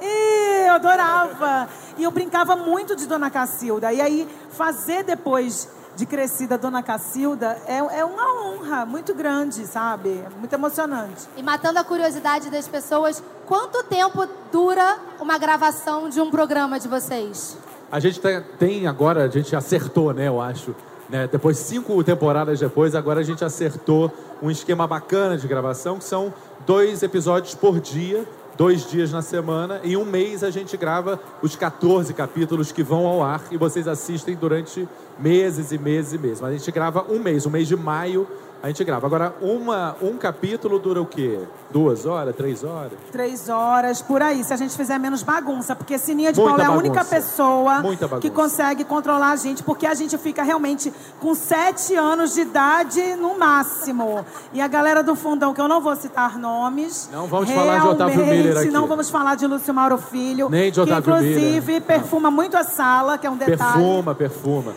e 0.00 0.66
eu 0.68 0.74
adorava. 0.74 1.68
E 1.98 2.04
eu 2.04 2.10
brincava 2.10 2.54
muito 2.54 2.94
de 2.94 3.06
Dona 3.06 3.30
Cacilda. 3.30 3.92
E 3.92 4.00
aí, 4.00 4.28
fazer 4.52 5.02
depois 5.02 5.68
de 5.96 6.06
crescida 6.06 6.56
Dona 6.56 6.82
Cacilda 6.82 7.60
é, 7.66 7.78
é 7.78 8.04
uma 8.04 8.44
honra 8.44 8.86
muito 8.86 9.12
grande, 9.12 9.66
sabe? 9.66 10.24
Muito 10.38 10.52
emocionante. 10.52 11.28
E 11.36 11.42
matando 11.42 11.80
a 11.80 11.84
curiosidade 11.84 12.48
das 12.48 12.68
pessoas, 12.68 13.22
quanto 13.44 13.82
tempo 13.82 14.26
dura 14.52 14.98
uma 15.18 15.36
gravação 15.36 16.08
de 16.08 16.20
um 16.20 16.30
programa 16.30 16.78
de 16.78 16.86
vocês? 16.86 17.58
A 17.90 17.98
gente 17.98 18.20
tem 18.58 18.86
agora, 18.86 19.24
a 19.24 19.28
gente 19.28 19.54
acertou, 19.56 20.14
né, 20.14 20.28
eu 20.28 20.40
acho. 20.40 20.74
Né? 21.08 21.28
Depois, 21.30 21.58
cinco 21.58 22.02
temporadas 22.04 22.60
depois, 22.60 22.94
agora 22.94 23.18
a 23.18 23.24
gente 23.24 23.44
acertou 23.44 24.12
um 24.40 24.48
esquema 24.48 24.86
bacana 24.86 25.36
de 25.36 25.48
gravação, 25.48 25.98
que 25.98 26.04
são 26.04 26.32
dois 26.64 27.02
episódios 27.02 27.54
por 27.54 27.80
dia, 27.80 28.24
dois 28.56 28.88
dias 28.88 29.10
na 29.10 29.22
semana. 29.22 29.80
Em 29.82 29.96
um 29.96 30.04
mês 30.04 30.44
a 30.44 30.50
gente 30.50 30.76
grava 30.76 31.18
os 31.42 31.56
14 31.56 32.14
capítulos 32.14 32.70
que 32.70 32.82
vão 32.82 33.06
ao 33.06 33.24
ar 33.24 33.42
e 33.50 33.56
vocês 33.56 33.88
assistem 33.88 34.36
durante 34.36 34.88
meses 35.18 35.72
e 35.72 35.78
meses 35.78 36.12
e 36.12 36.18
meses. 36.18 36.40
Mas 36.40 36.50
a 36.50 36.56
gente 36.58 36.70
grava 36.70 37.04
um 37.08 37.18
mês, 37.18 37.44
um 37.44 37.50
mês 37.50 37.66
de 37.66 37.74
maio 37.74 38.28
a 38.62 38.68
gente 38.68 38.84
grava. 38.84 39.06
Agora, 39.06 39.34
uma, 39.40 39.96
um 40.02 40.16
capítulo 40.16 40.78
dura 40.78 41.00
o 41.00 41.06
quê? 41.06 41.40
Duas 41.70 42.04
horas, 42.04 42.34
três 42.36 42.62
horas? 42.64 42.92
Três 43.10 43.48
horas, 43.48 44.02
por 44.02 44.20
aí, 44.22 44.42
se 44.44 44.52
a 44.52 44.56
gente 44.56 44.76
fizer 44.76 44.98
menos 44.98 45.22
bagunça. 45.22 45.74
Porque 45.74 45.96
Sininha 45.98 46.32
de 46.32 46.40
Muita 46.40 46.56
Paulo 46.56 46.70
é 46.70 46.74
a 46.74 46.78
única 46.78 47.04
pessoa 47.04 47.82
que 48.20 48.28
consegue 48.28 48.84
controlar 48.84 49.30
a 49.30 49.36
gente, 49.36 49.62
porque 49.62 49.86
a 49.86 49.94
gente 49.94 50.18
fica 50.18 50.42
realmente 50.42 50.92
com 51.18 51.34
sete 51.34 51.94
anos 51.94 52.34
de 52.34 52.42
idade 52.42 53.16
no 53.16 53.38
máximo. 53.38 54.24
E 54.52 54.60
a 54.60 54.66
galera 54.66 55.02
do 55.02 55.14
fundão, 55.14 55.54
que 55.54 55.60
eu 55.60 55.68
não 55.68 55.80
vou 55.80 55.96
citar 55.96 56.38
nomes. 56.38 57.08
Não 57.12 57.26
vamos 57.26 57.50
falar 57.50 57.80
de 57.80 57.88
Otávio 57.88 58.26
Miller 58.26 58.58
aqui. 58.58 58.70
Não 58.70 58.86
vamos 58.86 59.08
falar 59.08 59.36
de 59.36 59.46
Lúcio 59.46 59.72
Mauro 59.72 59.96
Filho. 59.96 60.48
Nem 60.50 60.70
de 60.70 60.80
Otávio 60.80 61.02
que, 61.02 61.10
inclusive, 61.10 61.66
Miller. 61.66 61.82
perfuma 61.82 62.30
muito 62.30 62.56
a 62.56 62.64
sala, 62.64 63.16
que 63.16 63.26
é 63.26 63.30
um 63.30 63.36
detalhe. 63.36 63.58
Perfuma, 63.58 64.14
perfuma. 64.14 64.72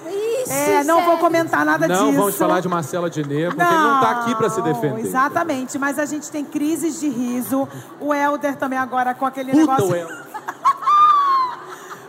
É, 0.49 0.83
não 0.83 1.05
vou 1.05 1.17
comentar 1.17 1.65
nada 1.65 1.87
não 1.87 1.95
disso. 1.95 2.05
Não 2.05 2.13
vamos 2.13 2.35
falar 2.35 2.59
de 2.59 2.67
Marcela 2.67 3.09
Diné, 3.09 3.47
porque 3.47 3.63
não, 3.63 3.71
ele 3.71 3.83
não 3.83 3.95
está 3.95 4.11
aqui 4.11 4.35
para 4.35 4.49
se 4.49 4.61
defender. 4.61 5.01
Exatamente, 5.01 5.77
mas 5.77 5.99
a 5.99 6.05
gente 6.05 6.29
tem 6.31 6.43
crises 6.43 6.99
de 6.99 7.09
riso. 7.09 7.67
O 7.99 8.13
Helder 8.13 8.55
também 8.55 8.77
agora 8.77 9.13
com 9.13 9.25
aquele 9.25 9.51
Puta 9.51 9.77
negócio. 9.77 10.07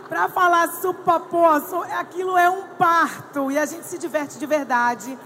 para 0.09 0.29
falar 0.29 0.69
supapoço, 0.81 1.81
aquilo 1.97 2.37
é 2.37 2.49
um 2.49 2.63
parto 2.77 3.51
e 3.51 3.57
a 3.57 3.65
gente 3.65 3.85
se 3.85 3.97
diverte 3.97 4.37
de 4.37 4.45
verdade. 4.45 5.17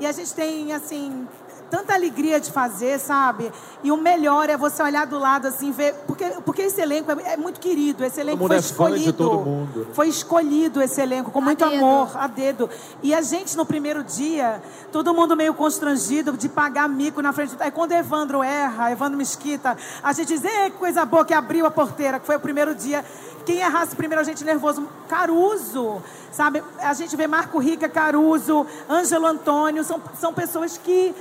E 0.00 0.06
a 0.06 0.12
gente 0.12 0.34
tem, 0.34 0.72
assim, 0.72 1.26
tanta 1.70 1.94
alegria 1.94 2.40
de 2.40 2.50
fazer, 2.50 2.98
sabe? 2.98 3.52
E 3.82 3.90
o 3.90 3.96
melhor 3.96 4.48
é 4.48 4.56
você 4.56 4.82
olhar 4.82 5.06
do 5.06 5.18
lado 5.18 5.48
assim, 5.48 5.70
ver. 5.70 5.94
Porque, 6.06 6.24
porque 6.44 6.62
esse 6.62 6.80
elenco 6.80 7.10
é, 7.12 7.34
é 7.34 7.36
muito 7.36 7.60
querido. 7.60 8.04
Esse 8.04 8.20
elenco 8.20 8.46
foi 8.46 8.56
é 8.56 8.58
escolhido. 8.58 9.04
De 9.04 9.12
todo 9.12 9.40
mundo. 9.40 9.86
Foi 9.92 10.08
escolhido 10.08 10.82
esse 10.82 11.00
elenco 11.00 11.30
com 11.30 11.40
muito 11.40 11.64
a 11.64 11.68
amor, 11.68 12.10
a 12.14 12.26
dedo. 12.26 12.68
E 13.02 13.14
a 13.14 13.22
gente, 13.22 13.56
no 13.56 13.66
primeiro 13.66 14.02
dia, 14.02 14.62
todo 14.92 15.14
mundo 15.14 15.36
meio 15.36 15.54
constrangido 15.54 16.32
de 16.32 16.48
pagar 16.48 16.88
mico 16.88 17.20
na 17.20 17.32
frente. 17.32 17.56
Aí 17.60 17.70
quando 17.70 17.92
Evandro 17.92 18.42
erra, 18.42 18.90
Evandro 18.90 19.18
Mesquita, 19.18 19.76
a 20.02 20.12
gente 20.12 20.38
diz, 20.38 20.42
que 20.42 20.70
coisa 20.72 21.04
boa 21.04 21.24
que 21.24 21.34
abriu 21.34 21.66
a 21.66 21.70
porteira, 21.70 22.18
que 22.20 22.26
foi 22.26 22.36
o 22.36 22.40
primeiro 22.40 22.74
dia 22.74 23.04
quem 23.44 23.58
errasse 23.58 23.94
primeiro 23.94 24.20
a 24.20 24.24
gente 24.24 24.42
nervoso? 24.42 24.88
Caruso, 25.08 26.02
sabe? 26.32 26.62
A 26.78 26.94
gente 26.94 27.14
vê 27.14 27.26
Marco 27.26 27.58
Rica, 27.58 27.88
Caruso, 27.88 28.66
Ângelo 28.88 29.26
Antônio, 29.26 29.84
são, 29.84 30.00
são 30.18 30.32
pessoas 30.32 30.78
que 30.78 31.14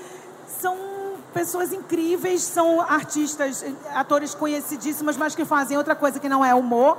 são 0.60 0.76
pessoas 1.34 1.74
incríveis, 1.74 2.42
são 2.42 2.80
artistas, 2.82 3.66
atores 3.94 4.36
conhecidíssimos, 4.36 5.18
mas 5.18 5.36
que 5.36 5.44
fazem 5.44 5.78
outra 5.78 5.96
coisa 5.96 6.20
que 6.20 6.30
não 6.30 6.46
é 6.46 6.54
humor 6.54 6.98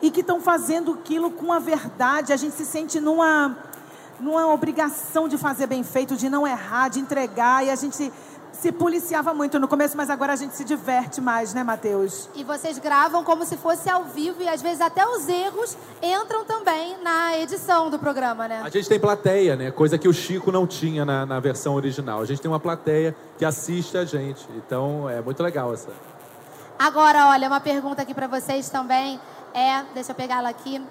e 0.00 0.10
que 0.10 0.20
estão 0.20 0.40
fazendo 0.40 0.92
aquilo 0.92 1.30
com 1.30 1.52
a 1.52 1.58
verdade. 1.58 2.32
A 2.32 2.36
gente 2.36 2.54
se 2.56 2.64
sente 2.64 2.98
numa, 2.98 3.56
numa 4.18 4.46
obrigação 4.52 5.28
de 5.28 5.36
fazer 5.36 5.66
bem 5.66 5.84
feito, 5.84 6.16
de 6.16 6.28
não 6.28 6.46
errar, 6.46 6.88
de 6.88 7.00
entregar, 7.00 7.64
e 7.64 7.70
a 7.70 7.76
gente 7.76 8.12
se 8.60 8.72
policiava 8.72 9.34
muito 9.34 9.58
no 9.58 9.66
começo, 9.66 9.96
mas 9.96 10.08
agora 10.08 10.32
a 10.32 10.36
gente 10.36 10.54
se 10.54 10.64
diverte 10.64 11.20
mais, 11.20 11.52
né, 11.52 11.62
Matheus? 11.62 12.28
E 12.34 12.44
vocês 12.44 12.78
gravam 12.78 13.24
como 13.24 13.44
se 13.44 13.56
fosse 13.56 13.90
ao 13.90 14.04
vivo 14.04 14.42
e 14.42 14.48
às 14.48 14.62
vezes 14.62 14.80
até 14.80 15.06
os 15.06 15.28
erros 15.28 15.76
entram 16.02 16.44
também 16.44 16.96
na 17.02 17.36
edição 17.38 17.90
do 17.90 17.98
programa, 17.98 18.46
né? 18.46 18.62
A 18.64 18.70
gente 18.70 18.88
tem 18.88 18.98
plateia, 18.98 19.56
né? 19.56 19.70
Coisa 19.70 19.98
que 19.98 20.08
o 20.08 20.12
Chico 20.12 20.52
não 20.52 20.66
tinha 20.66 21.04
na, 21.04 21.26
na 21.26 21.40
versão 21.40 21.74
original. 21.74 22.20
A 22.20 22.24
gente 22.24 22.40
tem 22.40 22.50
uma 22.50 22.60
plateia 22.60 23.14
que 23.36 23.44
assiste 23.44 23.98
a 23.98 24.04
gente. 24.04 24.46
Então 24.56 25.10
é 25.10 25.20
muito 25.20 25.42
legal 25.42 25.72
essa. 25.74 25.90
Agora, 26.78 27.28
olha, 27.28 27.48
uma 27.48 27.60
pergunta 27.60 28.02
aqui 28.02 28.14
para 28.14 28.26
vocês 28.26 28.68
também 28.68 29.20
é, 29.52 29.84
deixa 29.94 30.12
eu 30.12 30.16
pegar 30.16 30.38
ela 30.38 30.48
aqui. 30.48 30.82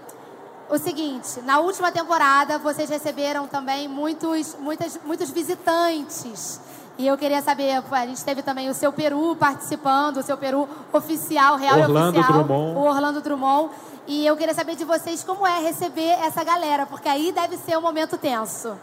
O 0.70 0.77
seguinte, 0.77 1.41
na 1.41 1.60
última 1.60 1.91
temporada 1.91 2.58
vocês 2.58 2.89
receberam 2.89 3.48
também 3.48 3.88
muitos, 3.88 4.55
muitas, 4.60 5.00
muitos 5.03 5.29
visitantes 5.29 6.62
e 6.97 7.07
eu 7.07 7.17
queria 7.17 7.41
saber, 7.41 7.81
a 7.91 8.05
gente 8.05 8.23
teve 8.23 8.43
também 8.43 8.69
o 8.69 8.73
seu 8.73 8.93
Peru 8.93 9.35
participando, 9.35 10.17
o 10.17 10.23
seu 10.23 10.38
Peru 10.38 10.67
oficial, 10.91 11.57
real 11.57 11.79
Orlando 11.79 12.17
e 12.17 12.19
oficial. 12.19 12.43
Drummond. 12.43 12.77
O 12.77 12.81
Orlando 12.83 13.21
Drummond. 13.21 13.69
E 14.05 14.25
eu 14.25 14.35
queria 14.35 14.53
saber 14.53 14.75
de 14.75 14.83
vocês 14.83 15.23
como 15.23 15.47
é 15.47 15.59
receber 15.59 16.09
essa 16.21 16.43
galera, 16.43 16.85
porque 16.85 17.07
aí 17.07 17.31
deve 17.31 17.57
ser 17.57 17.77
um 17.77 17.81
momento 17.81 18.17
tenso. 18.17 18.77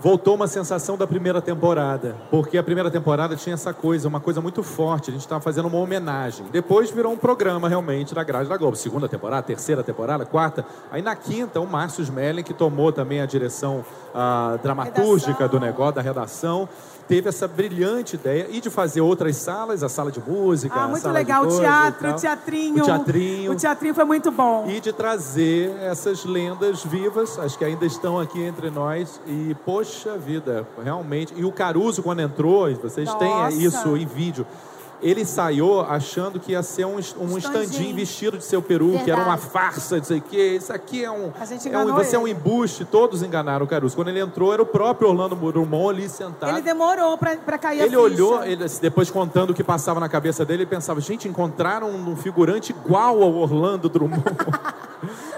Voltou 0.00 0.36
uma 0.36 0.46
sensação 0.46 0.96
da 0.96 1.08
primeira 1.08 1.42
temporada, 1.42 2.14
porque 2.30 2.56
a 2.56 2.62
primeira 2.62 2.88
temporada 2.88 3.34
tinha 3.34 3.54
essa 3.54 3.74
coisa, 3.74 4.06
uma 4.06 4.20
coisa 4.20 4.40
muito 4.40 4.62
forte. 4.62 5.10
A 5.10 5.12
gente 5.12 5.22
estava 5.22 5.40
fazendo 5.40 5.66
uma 5.66 5.78
homenagem. 5.78 6.46
Depois 6.52 6.88
virou 6.88 7.12
um 7.12 7.16
programa 7.16 7.68
realmente 7.68 8.14
da 8.14 8.22
grade 8.22 8.48
da 8.48 8.56
Globo. 8.56 8.76
Segunda 8.76 9.08
temporada, 9.08 9.42
terceira 9.42 9.82
temporada, 9.82 10.24
quarta. 10.24 10.64
Aí 10.92 11.02
na 11.02 11.16
quinta, 11.16 11.58
o 11.58 11.66
Márcio 11.66 12.02
Smelling, 12.02 12.44
que 12.44 12.54
tomou 12.54 12.92
também 12.92 13.20
a 13.20 13.26
direção 13.26 13.84
ah, 14.14 14.56
dramatúrgica 14.62 15.32
Redação. 15.32 15.48
do 15.48 15.58
negócio, 15.58 15.94
da 15.96 16.02
redação, 16.02 16.68
teve 17.08 17.28
essa 17.28 17.48
brilhante 17.48 18.16
ideia 18.16 18.46
e 18.50 18.60
de 18.60 18.68
fazer 18.68 19.00
outras 19.00 19.36
salas, 19.36 19.82
a 19.82 19.88
sala 19.88 20.12
de 20.12 20.20
música, 20.20 20.74
Ah, 20.74 20.84
a 20.84 20.88
muito 20.88 21.02
sala 21.02 21.14
legal. 21.14 21.46
O 21.46 21.58
teatro, 21.58 22.10
o 22.10 22.14
teatrinho. 22.14 22.82
O 22.82 22.84
teatrinho. 22.84 23.52
O 23.52 23.56
teatrinho 23.56 23.94
foi 23.94 24.04
muito 24.04 24.30
bom. 24.30 24.66
E 24.68 24.78
de 24.78 24.92
trazer 24.92 25.74
essas 25.80 26.24
lendas 26.24 26.84
vivas, 26.84 27.38
as 27.38 27.56
que 27.56 27.64
ainda 27.64 27.86
estão 27.86 28.20
aqui 28.20 28.42
entre 28.42 28.70
nós. 28.70 29.20
E, 29.26 29.56
poxa 29.64 30.16
vida, 30.18 30.66
realmente. 30.84 31.32
E 31.36 31.44
o 31.44 31.50
Caruso, 31.50 32.02
quando 32.02 32.20
entrou, 32.20 32.72
vocês 32.76 33.12
têm 33.14 33.28
Nossa. 33.28 33.56
isso 33.56 33.96
em 33.96 34.06
vídeo. 34.06 34.46
Ele 35.00 35.20
ensaiou 35.22 35.82
achando 35.82 36.40
que 36.40 36.52
ia 36.52 36.62
ser 36.62 36.84
um, 36.84 36.96
um 36.96 36.98
Standinho. 37.00 37.38
standinho 37.38 37.96
vestido 37.96 38.38
de 38.38 38.44
seu 38.44 38.60
peru, 38.60 38.90
que 39.04 39.10
era 39.10 39.20
uma 39.22 39.36
Verdade. 39.36 39.52
farsa, 39.52 39.96
não 39.98 40.04
sei 40.04 40.18
o 40.18 40.22
quê. 40.22 40.56
Isso 40.56 40.72
aqui 40.72 41.04
é 41.04 41.10
um. 41.10 41.32
A 41.38 41.44
gente 41.44 41.68
é 41.68 41.78
um 41.78 41.94
você 41.94 42.16
é 42.16 42.18
um 42.18 42.26
embuste, 42.26 42.84
todos 42.84 43.22
enganaram 43.22 43.64
o 43.64 43.68
Caruso. 43.68 43.94
Quando 43.94 44.08
ele 44.08 44.20
entrou, 44.20 44.52
era 44.52 44.60
o 44.62 44.66
próprio 44.66 45.08
Orlando 45.08 45.36
Drummond 45.36 45.88
ali 45.90 46.08
sentado. 46.08 46.50
Ele 46.50 46.62
demorou 46.62 47.16
pra, 47.16 47.36
pra 47.36 47.58
cair 47.58 47.80
a 47.80 47.82
Ele 47.82 47.90
ficha. 47.90 48.00
olhou, 48.00 48.44
ele, 48.44 48.64
depois 48.80 49.10
contando 49.10 49.50
o 49.50 49.54
que 49.54 49.62
passava 49.62 50.00
na 50.00 50.08
cabeça 50.08 50.44
dele, 50.44 50.62
ele 50.62 50.70
pensava, 50.70 51.00
gente, 51.00 51.28
encontraram 51.28 51.88
um 51.90 52.16
figurante 52.16 52.70
igual 52.72 53.22
ao 53.22 53.34
Orlando 53.34 53.88
Drummond. 53.88 54.22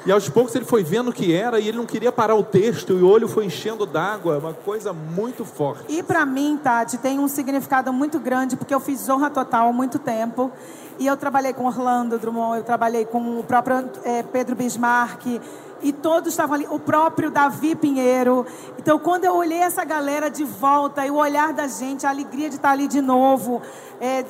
e 0.06 0.12
aos 0.12 0.28
poucos 0.28 0.54
ele 0.54 0.64
foi 0.64 0.82
vendo 0.82 1.10
o 1.10 1.12
que 1.12 1.34
era 1.34 1.60
e 1.60 1.68
ele 1.68 1.76
não 1.76 1.86
queria 1.86 2.10
parar 2.10 2.34
o 2.34 2.42
texto 2.42 2.92
e 2.92 3.02
o 3.02 3.08
olho 3.08 3.28
foi 3.28 3.44
enchendo 3.44 3.84
d'água, 3.84 4.38
uma 4.38 4.54
coisa 4.54 4.92
muito 4.92 5.44
forte. 5.44 5.84
E 5.88 6.02
pra 6.02 6.24
mim, 6.24 6.58
Tati, 6.62 6.98
tem 6.98 7.18
um 7.18 7.28
significado 7.28 7.92
muito 7.92 8.18
grande, 8.18 8.56
porque 8.56 8.74
eu 8.74 8.80
fiz 8.80 9.00
Zorra 9.00 9.30
Total 9.30 9.68
há 9.68 9.72
muito 9.72 9.98
tempo. 9.98 10.50
E 10.98 11.06
eu 11.06 11.16
trabalhei 11.16 11.54
com 11.54 11.64
Orlando 11.64 12.18
Drummond, 12.18 12.58
eu 12.58 12.64
trabalhei 12.64 13.06
com 13.06 13.40
o 13.40 13.42
próprio 13.42 13.88
eh, 14.04 14.22
Pedro 14.22 14.54
Bismarck. 14.54 15.40
E 15.82 15.92
todos 15.92 16.28
estavam 16.30 16.54
ali, 16.54 16.66
o 16.70 16.78
próprio 16.78 17.30
Davi 17.30 17.74
Pinheiro. 17.74 18.46
Então, 18.78 18.98
quando 18.98 19.24
eu 19.24 19.34
olhei 19.34 19.58
essa 19.58 19.84
galera 19.84 20.30
de 20.30 20.44
volta, 20.44 21.06
e 21.06 21.10
o 21.10 21.16
olhar 21.16 21.52
da 21.52 21.66
gente, 21.66 22.06
a 22.06 22.10
alegria 22.10 22.48
de 22.48 22.56
estar 22.56 22.70
ali 22.70 22.86
de 22.86 23.00
novo. 23.00 23.62
eh, 24.00 24.24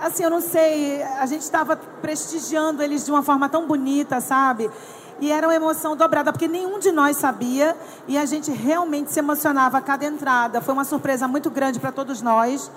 assim, 0.00 0.24
eu 0.24 0.30
não 0.30 0.40
sei, 0.40 1.02
a 1.02 1.26
gente 1.26 1.42
estava 1.42 1.76
prestigiando 1.76 2.82
eles 2.82 3.04
de 3.04 3.10
uma 3.10 3.22
forma 3.22 3.48
tão 3.48 3.66
bonita, 3.66 4.20
sabe? 4.20 4.70
E 5.20 5.30
era 5.30 5.46
uma 5.46 5.54
emoção 5.54 5.96
dobrada, 5.96 6.32
porque 6.32 6.48
nenhum 6.48 6.80
de 6.80 6.90
nós 6.90 7.16
sabia 7.16 7.76
e 8.08 8.18
a 8.18 8.24
gente 8.24 8.50
realmente 8.50 9.12
se 9.12 9.20
emocionava 9.20 9.78
a 9.78 9.80
cada 9.80 10.04
entrada. 10.04 10.60
Foi 10.60 10.74
uma 10.74 10.84
surpresa 10.84 11.28
muito 11.28 11.48
grande 11.48 11.78
para 11.78 11.92
todos 11.92 12.20
nós 12.20 12.70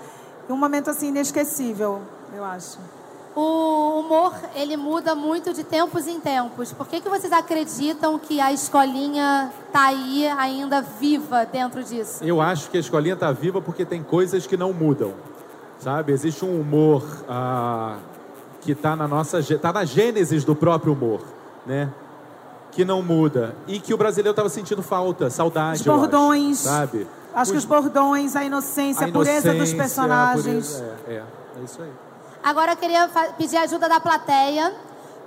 e 0.48 0.52
um 0.52 0.56
momento 0.56 0.88
assim 0.88 1.08
inesquecível, 1.08 2.00
eu 2.32 2.44
acho. 2.44 2.78
O 3.38 4.00
humor, 4.00 4.32
ele 4.54 4.78
muda 4.78 5.14
muito 5.14 5.52
de 5.52 5.62
tempos 5.62 6.06
em 6.06 6.18
tempos. 6.18 6.72
Por 6.72 6.88
que, 6.88 7.02
que 7.02 7.08
vocês 7.10 7.30
acreditam 7.30 8.18
que 8.18 8.40
a 8.40 8.50
escolinha 8.50 9.52
tá 9.70 9.88
aí 9.88 10.26
ainda 10.26 10.80
viva 10.80 11.44
dentro 11.44 11.84
disso? 11.84 12.24
Eu 12.24 12.40
acho 12.40 12.70
que 12.70 12.78
a 12.78 12.80
escolinha 12.80 13.12
está 13.12 13.30
viva 13.32 13.60
porque 13.60 13.84
tem 13.84 14.02
coisas 14.02 14.46
que 14.46 14.56
não 14.56 14.72
mudam, 14.72 15.12
sabe? 15.78 16.12
Existe 16.12 16.46
um 16.46 16.58
humor 16.58 17.04
ah, 17.28 17.98
que 18.62 18.72
está 18.72 18.96
na 18.96 19.06
nossa, 19.06 19.42
tá 19.58 19.70
na 19.70 19.84
gênesis 19.84 20.42
do 20.42 20.56
próprio 20.56 20.94
humor, 20.94 21.20
né? 21.66 21.92
Que 22.72 22.86
não 22.86 23.02
muda 23.02 23.54
e 23.68 23.78
que 23.78 23.92
o 23.92 23.98
brasileiro 23.98 24.30
estava 24.30 24.48
sentindo 24.48 24.82
falta, 24.82 25.28
saudade, 25.28 25.80
Os 25.80 25.86
eu 25.86 25.92
acho, 25.92 26.00
bordões. 26.00 26.58
sabe? 26.60 27.06
Acho 27.34 27.52
que 27.52 27.58
os 27.58 27.66
bordões, 27.66 28.34
a 28.34 28.42
inocência, 28.44 29.04
a, 29.04 29.08
a 29.10 29.12
pureza 29.12 29.52
dos 29.52 29.70
inocência, 29.70 29.74
a 29.74 29.78
personagens. 29.82 30.68
pureza- 30.72 30.94
é, 31.06 31.12
é, 31.12 31.22
é 31.60 31.64
isso 31.64 31.82
aí. 31.82 31.90
Agora 32.46 32.74
eu 32.74 32.76
queria 32.76 33.10
pedir 33.36 33.56
a 33.56 33.62
ajuda 33.62 33.88
da 33.88 33.98
plateia 33.98 34.72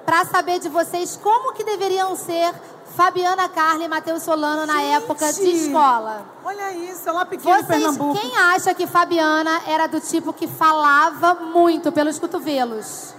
para 0.05 0.23
saber 0.23 0.57
de 0.57 0.69
vocês 0.69 1.19
como 1.21 1.51
que 1.51 1.65
deveriam 1.65 2.15
ser 2.15 2.53
Fabiana 2.95 3.49
Carla 3.49 3.83
e 3.83 3.89
Matheus 3.89 4.23
Solano 4.23 4.65
na 4.65 4.77
Gente! 4.77 5.03
época 5.03 5.33
de 5.33 5.49
escola. 5.49 6.21
Olha 6.45 6.71
isso, 6.71 7.11
lá 7.11 7.25
pequeno 7.25 7.57
em 7.57 7.61
Vocês, 7.61 7.67
Pernambuco. 7.67 8.17
quem 8.17 8.37
acha 8.37 8.73
que 8.73 8.87
Fabiana 8.87 9.63
era 9.67 9.87
do 9.87 9.99
tipo 9.99 10.31
que 10.31 10.47
falava 10.47 11.33
muito 11.33 11.91
pelos 11.91 12.17
cotovelos? 12.17 13.13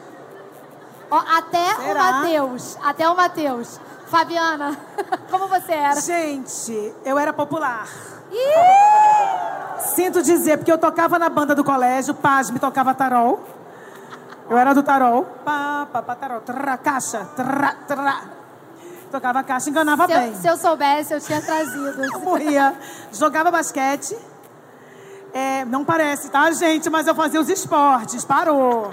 Ó, 1.11 1.19
até 1.37 1.59
o? 1.59 1.95
Matheus, 1.95 2.79
até 2.83 3.07
o 3.07 3.15
Matheus. 3.15 3.79
Fabiana, 4.07 4.79
como 5.31 5.47
você 5.47 5.73
era? 5.73 6.01
Gente, 6.01 6.95
eu 7.05 7.19
era 7.19 7.35
popular. 7.35 7.87
Ih! 8.33 9.81
Sinto 9.95 10.23
dizer, 10.23 10.57
porque 10.57 10.73
eu 10.73 10.79
tocava 10.79 11.19
na 11.19 11.29
banda 11.29 11.55
do 11.55 11.63
colégio, 11.63 12.15
Paz 12.15 12.49
me 12.49 12.59
tocava 12.59 12.95
tarol. 12.95 13.60
Eu 14.51 14.59
era 14.59 14.75
do 14.75 14.83
tarol. 14.83 15.25
Pá, 15.45 15.87
pá, 15.93 16.03
pá, 16.03 16.15
tarol. 16.17 16.41
Trá, 16.41 16.77
caixa. 16.77 17.25
Trá, 17.37 17.75
trá. 17.87 18.23
Tocava 19.11 19.43
caixa, 19.45 19.71
enganava 19.71 20.07
Se 20.07 20.13
bem. 20.15 20.29
eu, 20.29 20.35
se 20.35 20.47
eu 20.49 20.57
soubesse, 20.57 21.15
eu 21.15 21.21
tinha 21.21 21.41
trazido. 21.41 22.05
Eu 22.05 22.19
morria. 22.21 22.75
Jogava 23.13 23.51
basquete. 23.51 24.17
É, 25.33 25.65
não 25.65 25.85
parece, 25.85 26.29
tá, 26.31 26.51
gente? 26.51 26.91
Mas 26.91 27.07
eu 27.07 27.15
fazia 27.15 27.41
os 27.41 27.49
esportes. 27.49 28.25
Parou. 28.25 28.91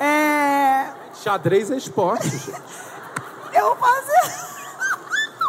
É, 0.00 0.86
Xadrez 1.14 1.70
é 1.70 1.76
esporte. 1.76 2.28
gente. 2.28 2.52
eu 3.54 3.76
fazia... 3.76 4.48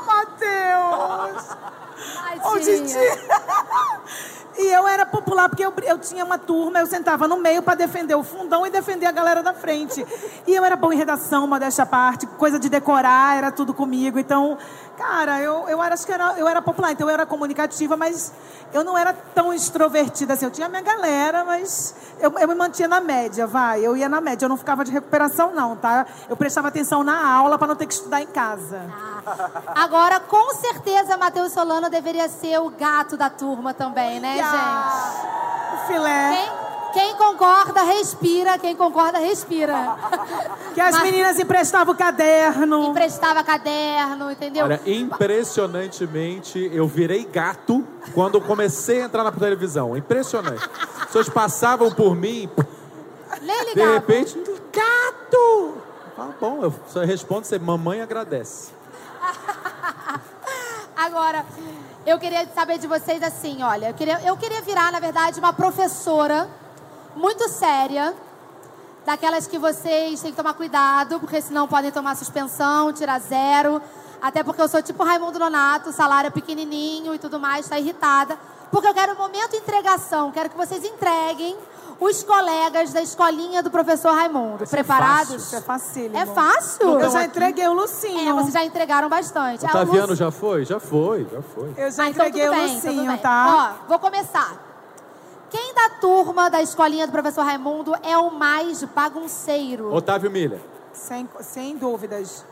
Matheus! 0.05 1.57
Ô. 2.45 2.59
Didi! 2.59 2.93
E 4.69 4.71
eu 4.71 4.87
era 4.87 5.03
popular 5.03 5.49
porque 5.49 5.65
eu, 5.65 5.73
eu 5.81 5.97
tinha 5.97 6.23
uma 6.23 6.37
turma, 6.37 6.77
eu 6.79 6.85
sentava 6.85 7.27
no 7.27 7.37
meio 7.37 7.63
para 7.63 7.73
defender 7.73 8.13
o 8.13 8.23
fundão 8.23 8.67
e 8.67 8.69
defender 8.69 9.07
a 9.07 9.11
galera 9.11 9.41
da 9.41 9.51
frente. 9.51 10.05
E 10.45 10.53
eu 10.53 10.63
era 10.63 10.75
bom 10.75 10.93
em 10.93 10.95
redação, 10.95 11.47
modéstia 11.47 11.85
à 11.85 11.87
parte, 11.87 12.27
coisa 12.27 12.59
de 12.59 12.69
decorar, 12.69 13.35
era 13.35 13.51
tudo 13.51 13.73
comigo. 13.73 14.19
Então, 14.19 14.59
cara, 14.95 15.41
eu, 15.41 15.67
eu 15.67 15.81
era, 15.81 15.95
acho 15.95 16.05
que 16.05 16.11
era, 16.11 16.37
eu 16.37 16.47
era 16.47 16.61
popular, 16.61 16.91
então 16.91 17.07
eu 17.07 17.13
era 17.13 17.25
comunicativa, 17.25 17.97
mas 17.97 18.31
eu 18.71 18.83
não 18.83 18.95
era 18.95 19.11
tão 19.11 19.51
extrovertida 19.51 20.35
assim. 20.35 20.45
Eu 20.45 20.51
tinha 20.51 20.69
minha 20.69 20.83
galera, 20.83 21.43
mas 21.43 21.95
eu, 22.19 22.31
eu 22.37 22.47
me 22.47 22.53
mantinha 22.53 22.87
na 22.87 23.01
média, 23.01 23.47
vai. 23.47 23.81
Eu 23.83 23.97
ia 23.97 24.07
na 24.07 24.21
média, 24.21 24.45
eu 24.45 24.49
não 24.49 24.57
ficava 24.57 24.85
de 24.85 24.91
recuperação, 24.91 25.51
não, 25.51 25.75
tá? 25.75 26.05
Eu 26.29 26.37
prestava 26.37 26.67
atenção 26.67 27.03
na 27.03 27.27
aula 27.27 27.57
para 27.57 27.69
não 27.69 27.75
ter 27.75 27.87
que 27.87 27.93
estudar 27.93 28.21
em 28.21 28.27
casa. 28.27 28.81
Agora, 29.73 30.19
com 30.19 30.53
certeza, 30.53 31.17
Matheus 31.17 31.53
Solano 31.53 31.89
deveria 31.89 32.29
ser 32.29 32.59
o 32.59 32.69
gato 32.69 33.17
da 33.17 33.31
turma 33.31 33.73
também, 33.73 34.19
né, 34.19 34.35
gente? 34.35 34.58
O 35.73 35.87
filé. 35.87 36.31
Quem, 36.93 37.01
quem 37.01 37.15
concorda, 37.15 37.81
respira. 37.83 38.57
Quem 38.57 38.75
concorda, 38.75 39.17
respira. 39.19 39.95
Que 40.73 40.81
as 40.81 40.93
Mas- 40.95 41.03
meninas 41.03 41.39
emprestavam 41.39 41.93
o 41.95 41.97
caderno. 41.97 42.83
Emprestava 42.91 43.43
caderno, 43.43 44.31
entendeu? 44.31 44.65
Olha, 44.65 44.79
impressionantemente, 44.85 46.69
eu 46.71 46.87
virei 46.87 47.25
gato 47.25 47.83
quando 48.13 48.39
comecei 48.39 49.01
a 49.01 49.05
entrar 49.05 49.23
na 49.23 49.31
televisão. 49.31 49.97
Impressionante. 49.97 50.63
As 50.99 51.05
pessoas 51.07 51.27
passavam 51.27 51.91
por 51.91 52.15
mim, 52.15 52.47
Nem 53.41 53.59
de 53.59 53.65
ligava. 53.73 53.93
repente, 53.93 54.35
gato! 54.71 55.77
Ah, 56.17 56.27
bom, 56.39 56.59
eu 56.61 56.73
só 56.87 56.99
respondo 57.01 57.47
você, 57.47 57.57
mamãe 57.57 57.99
agradece. 58.01 58.71
Agora, 60.95 61.45
eu 62.09 62.17
queria 62.17 62.47
saber 62.55 62.79
de 62.79 62.87
vocês 62.87 63.21
assim, 63.21 63.61
olha, 63.61 63.89
eu 63.89 63.93
queria, 63.93 64.19
eu 64.25 64.35
queria 64.35 64.61
virar, 64.63 64.91
na 64.91 64.99
verdade, 64.99 65.39
uma 65.39 65.53
professora 65.53 66.49
muito 67.15 67.47
séria, 67.49 68.15
daquelas 69.05 69.45
que 69.45 69.59
vocês 69.59 70.19
têm 70.19 70.31
que 70.31 70.37
tomar 70.37 70.55
cuidado, 70.55 71.19
porque 71.19 71.39
senão 71.39 71.67
podem 71.67 71.91
tomar 71.91 72.15
suspensão, 72.15 72.91
tirar 72.91 73.19
zero. 73.19 73.79
Até 74.19 74.43
porque 74.43 74.61
eu 74.61 74.67
sou 74.67 74.81
tipo 74.81 75.03
Raimundo 75.03 75.37
Nonato, 75.37 75.91
salário 75.91 76.29
é 76.29 76.31
pequenininho 76.31 77.13
e 77.13 77.19
tudo 77.19 77.39
mais, 77.39 77.69
tá 77.69 77.77
irritada. 77.77 78.37
Porque 78.71 78.87
eu 78.87 78.93
quero 78.93 79.13
um 79.13 79.17
momento 79.17 79.51
de 79.51 79.57
entregação, 79.57 80.31
quero 80.31 80.49
que 80.49 80.57
vocês 80.57 80.83
entreguem 80.83 81.55
os 81.99 82.23
colegas 82.23 82.93
da 82.93 83.01
escolinha 83.01 83.61
do 83.61 83.69
professor 83.69 84.13
Raimundo. 84.13 84.65
Ser 84.65 84.77
Preparados? 84.77 85.33
fácil. 85.43 85.57
É 85.57 85.61
facílimo. 85.61 86.17
É 86.17 86.25
fácil? 86.25 86.99
Eu 86.99 87.09
já 87.11 87.19
aqui. 87.19 87.27
entreguei 87.27 87.67
o 87.67 87.73
Lucinho. 87.73 88.29
É, 88.29 88.33
vocês 88.33 88.53
já 88.53 88.63
entregaram 88.63 89.09
bastante. 89.09 89.65
O 89.65 89.67
Ah, 89.67 89.71
Taviano 89.71 90.07
Lu- 90.09 90.15
já 90.15 90.31
foi? 90.31 90.63
Já 90.65 90.79
foi, 90.79 91.27
já 91.31 91.41
foi. 91.41 91.73
Eu 91.77 91.91
já 91.91 92.03
Ah, 92.03 92.09
então 92.09 92.25
entreguei 92.25 92.45
tudo 92.47 92.53
o 92.53 92.55
bem, 92.55 92.75
então 92.77 92.91
Lucinho, 92.91 93.11
bem. 93.11 93.17
tá? 93.21 93.75
Ó, 93.83 93.87
vou 93.87 93.99
começar. 93.99 94.65
Quem 95.49 95.73
da 95.73 95.89
turma 95.99 96.49
da 96.49 96.61
escolinha 96.61 97.05
do 97.07 97.11
professor 97.11 97.43
Raimundo 97.43 97.93
é 98.03 98.17
o 98.17 98.29
mais 98.31 98.83
bagunceiro? 98.83 99.93
Otávio 99.93 100.29
Miller. 100.29 100.59
Sem, 100.93 101.27
sem 101.41 101.75
dúvidas. 101.77 102.45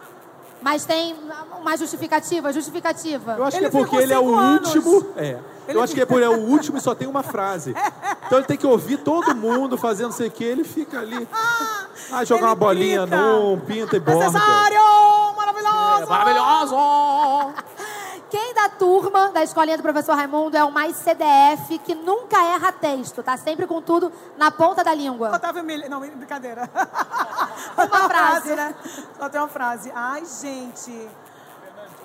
Mas 0.61 0.85
tem 0.85 1.15
uma 1.59 1.77
justificativa? 1.77 2.51
Justificativa. 2.51 3.35
Eu 3.37 3.43
acho 3.45 3.57
Ele 3.57 3.69
que 3.69 3.77
é 3.77 3.79
porque 3.79 3.95
ele 3.95 4.13
é 4.13 4.19
o 4.19 4.35
anos. 4.35 4.75
último. 4.75 5.13
É. 5.15 5.37
Ele 5.67 5.77
Eu 5.77 5.83
acho 5.83 5.93
que 5.93 6.01
é 6.01 6.05
porque 6.05 6.23
ele 6.23 6.33
é 6.33 6.35
o 6.35 6.39
último 6.41 6.77
e 6.77 6.81
só 6.81 6.95
tem 6.95 7.07
uma 7.07 7.21
frase. 7.23 7.75
Então 8.25 8.37
ele 8.39 8.47
tem 8.47 8.57
que 8.57 8.65
ouvir 8.65 8.97
todo 8.97 9.35
mundo 9.35 9.77
fazendo 9.77 10.11
sei 10.13 10.27
o 10.27 10.31
que, 10.31 10.43
ele 10.43 10.63
fica 10.63 10.99
ali. 10.99 11.27
Ah, 12.09 12.23
jogar 12.23 12.41
Ele 12.41 12.49
uma 12.49 12.55
bolinha 12.55 13.05
num, 13.05 13.59
pinta 13.59 13.97
e 13.97 13.99
borda. 13.99 14.27
Necessário! 14.27 14.79
Maravilhoso! 15.35 16.03
É 16.03 16.05
maravilhoso! 16.05 16.75
Quem 18.29 18.53
da 18.53 18.67
turma 18.67 19.29
da 19.29 19.41
escolinha 19.41 19.77
do 19.77 19.83
professor 19.83 20.13
Raimundo 20.15 20.57
é 20.57 20.63
o 20.63 20.71
mais 20.71 20.97
CDF, 20.97 21.77
que 21.79 21.95
nunca 21.95 22.37
erra 22.43 22.73
texto, 22.73 23.23
tá 23.23 23.37
sempre 23.37 23.65
com 23.65 23.81
tudo 23.81 24.11
na 24.37 24.51
ponta 24.51 24.83
da 24.83 24.93
língua? 24.93 25.33
Otávio 25.33 25.63
Miller. 25.63 25.89
Não, 25.89 25.99
brincadeira. 26.01 26.69
Uma 27.77 28.09
frase. 28.09 28.53
né? 28.53 28.75
Só 29.17 29.29
tem 29.29 29.39
uma 29.39 29.47
frase. 29.47 29.91
Ai, 29.95 30.23
gente. 30.41 31.07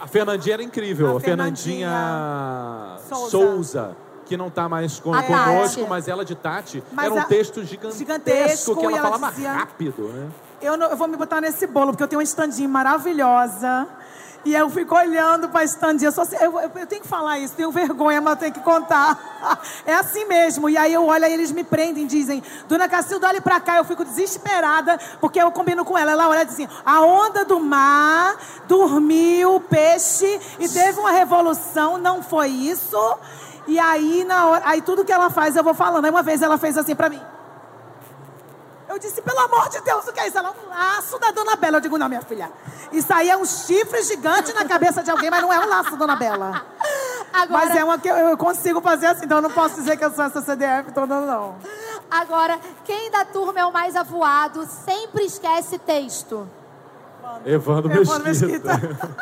A 0.01 0.07
Fernandinha 0.07 0.55
era 0.55 0.63
incrível. 0.63 1.15
A 1.15 1.17
A 1.17 1.21
Fernandinha, 1.21 2.99
Souza. 3.09 3.31
Souza. 3.31 3.97
que 4.25 4.37
não 4.37 4.47
está 4.47 4.69
mais 4.69 4.99
com, 5.01 5.13
A 5.13 5.23
conosco, 5.25 5.79
Tati. 5.81 5.91
mas 5.91 6.09
ela 6.09 6.25
de 6.25 6.35
Tati. 6.37 6.83
Mas 6.93 7.07
era 7.07 7.15
um 7.15 7.19
a- 7.19 7.25
texto 7.25 7.63
gigantesco, 7.65 7.99
gigantesco, 7.99 8.77
que 8.77 8.87
ela 8.87 8.97
ela 8.99 9.11
falava 9.11 9.33
dizia- 9.33 9.53
rápido, 9.53 10.03
né? 10.09 10.31
Eu, 10.61 10.77
não- 10.77 10.87
eu 10.87 10.97
vou 10.97 11.09
me 11.09 11.17
botar 11.17 11.41
nesse 11.41 11.67
bolo, 11.67 11.89
porque 11.93 12.05
eu 12.05 12.09
tenho 12.09 12.19
uma 12.21 12.25
estandinha 12.25 12.69
maravilhosa. 12.69 13.87
E 14.45 14.55
eu 14.55 14.69
fico 14.71 14.95
olhando 14.97 15.49
para 15.49 15.61
a 15.61 15.65
estandinha. 15.65 16.09
Assim- 16.09 16.37
eu- 16.41 16.59
eu- 16.61 16.87
tenho 16.87 17.01
que 17.03 17.07
falar 17.09 17.39
isso, 17.39 17.55
tenho 17.55 17.71
vergonha, 17.71 18.21
mas 18.21 18.39
tenho 18.39 18.53
que 18.53 18.61
contar. 18.61 19.19
É 19.87 19.95
assim 19.95 20.25
mesmo. 20.25 20.69
E 20.69 20.77
aí 20.77 20.93
eu 20.93 21.05
olho, 21.07 21.25
eles 21.25 21.51
me 21.51 21.65
prendem, 21.65 22.07
dizem, 22.07 22.43
Dona 22.69 22.89
Cacilda, 22.89 23.27
olhe 23.29 23.41
para 23.41 23.59
cá. 23.61 23.77
Eu 23.77 23.85
fico 23.85 24.05
desesperada, 24.05 24.99
porque 25.21 25.41
eu 25.41 25.51
combino 25.51 25.85
com 25.85 25.97
ela. 25.99 26.13
Ela 26.13 26.29
olha 26.29 26.43
e 26.43 26.45
diz 26.45 26.55
assim, 26.55 26.69
a 26.85 27.01
onda 27.01 27.45
do 27.45 27.59
mar 27.61 28.37
dormiu, 28.69 29.61
peixe, 29.69 30.41
e 30.59 30.69
teve 30.69 30.99
uma 31.01 31.11
revolução, 31.11 31.99
não 31.99 32.23
foi 32.23 32.49
isso? 32.49 32.97
E 33.67 33.79
aí, 33.79 34.25
na 34.25 34.47
hora, 34.47 34.63
aí 34.67 34.83
tudo 34.83 35.05
que 35.05 35.13
ela 35.13 35.31
faz, 35.31 35.57
eu 35.57 35.63
vou 35.65 35.75
falando. 35.75 36.05
Aí 36.05 36.11
uma 36.11 36.23
vez 36.23 36.43
ela 36.43 36.59
fez 36.59 36.77
assim 36.77 36.95
para 36.95 37.09
mim. 37.09 37.21
Eu 38.93 38.99
disse, 38.99 39.23
pelo 39.23 39.39
amor 39.39 39.71
de 39.71 39.81
Deus, 39.81 40.07
o 40.07 40.13
que 40.13 40.21
é 40.21 40.29
isso? 40.29 40.37
Ela, 40.37 40.51
um 40.51 40.69
laço 40.69 41.19
da 41.19 41.31
Dona 41.31 41.57
Bela. 41.57 41.79
Eu 41.79 41.81
digo, 41.81 41.97
não, 41.97 42.11
minha 42.11 42.21
filha. 42.21 42.53
Isso 42.93 43.11
aí 43.11 43.31
é 43.31 43.37
um 43.37 43.45
chifre 43.47 44.03
gigante 44.03 44.53
na 44.53 44.67
cabeça 44.67 45.03
de 45.03 45.11
alguém, 45.11 45.31
mas 45.31 45.41
não 45.41 45.51
é 45.51 45.59
um 45.59 45.67
laço, 45.67 45.97
Dona 45.97 46.15
Bela. 46.15 46.63
Agora, 47.33 47.65
Mas 47.65 47.77
é 47.77 47.83
uma 47.83 47.99
que 47.99 48.09
eu, 48.09 48.37
consigo 48.37 48.83
fazer 48.83 49.07
assim, 49.07 49.25
então 49.25 49.39
eu 49.39 49.43
não 49.43 49.51
posso 49.51 49.77
dizer 49.77 49.97
que 49.97 50.05
eu 50.05 50.13
sou 50.13 50.27
essa 50.27 50.43
CDF 50.43 50.93
toda, 50.93 51.19
não. 51.23 51.57
agora, 52.11 52.61
quem 52.85 53.11
da 53.11 53.25
turma 53.25 53.59
é 53.59 53.65
o 53.65 53.73
mais 53.73 53.97
avoado, 53.97 54.69
sempre 54.85 55.25
esquece 55.25 55.79
texto. 55.79 56.47
Evandro 57.47 57.91
Evandro 57.91 58.25
Mesquita. 58.25 58.75
Mesquita. 58.75 59.17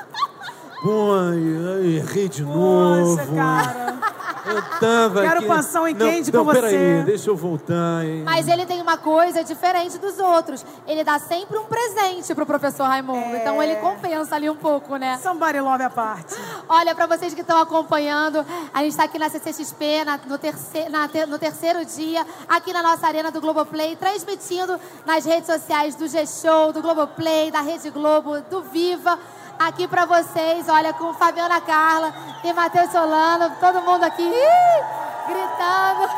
Ai, 0.83 1.99
errei 1.99 2.29
de 2.29 2.43
novo. 2.43 3.17
Poxa, 3.17 3.33
cara. 3.33 3.99
Eu 4.47 4.63
tava 4.81 5.23
Quero 5.23 5.39
aqui... 5.39 5.47
passão 5.47 5.87
em 5.87 5.95
não, 5.95 6.07
quente 6.09 6.33
não, 6.33 6.45
com 6.45 6.53
você. 6.53 6.61
peraí, 6.61 7.03
deixa 7.05 7.31
eu 7.31 7.37
voltar. 7.37 8.05
hein. 8.05 8.23
Mas 8.25 8.49
ele 8.49 8.65
tem 8.67 8.81
uma 8.81 8.97
coisa 8.97 9.45
diferente 9.45 9.99
dos 9.99 10.19
outros. 10.19 10.65
Ele 10.87 11.05
dá 11.05 11.19
sempre 11.19 11.59
um 11.59 11.65
presente 11.65 12.35
pro 12.35 12.47
professor 12.47 12.85
Raimundo. 12.85 13.35
É. 13.37 13.39
Então 13.41 13.63
ele 13.63 13.77
compensa 13.77 14.35
ali 14.37 14.49
um 14.49 14.57
pouco, 14.57 14.97
né? 14.97 15.19
Somebody 15.23 15.61
love 15.61 15.83
a 15.83 15.91
parte. 15.91 16.35
Olha, 16.69 16.95
para 16.95 17.07
vocês 17.07 17.35
que 17.35 17.41
estão 17.43 17.61
acompanhando, 17.61 18.45
a 18.73 18.79
gente 18.83 18.91
está 18.93 19.05
aqui 19.05 19.19
na 19.19 19.29
CCXP, 19.29 20.05
na- 20.05 20.19
no, 20.27 20.39
terce- 20.39 20.89
na 20.89 21.09
no 21.27 21.39
terceiro 21.39 21.85
dia, 21.85 22.27
aqui 22.49 22.73
na 22.73 22.83
nossa 22.83 23.07
arena 23.07 23.31
do 23.31 23.41
Globoplay, 23.41 23.97
transmitindo 23.97 24.79
nas 25.05 25.25
redes 25.25 25.47
sociais 25.47 25.95
do 25.95 26.07
G-Show, 26.09 26.73
do 26.73 26.81
Globoplay, 26.81 27.51
da 27.51 27.61
Rede 27.61 27.91
Globo, 27.91 28.41
do 28.51 28.63
Viva. 28.63 29.19
Aqui 29.61 29.87
para 29.87 30.07
vocês, 30.07 30.71
olha, 30.71 30.91
com 30.95 31.13
Fabiana 31.13 31.61
Carla 31.61 32.15
e 32.43 32.51
Matheus 32.51 32.91
Solano, 32.91 33.55
todo 33.61 33.83
mundo 33.83 34.05
aqui 34.05 34.23
ih, 34.23 34.85
gritando. 35.29 36.11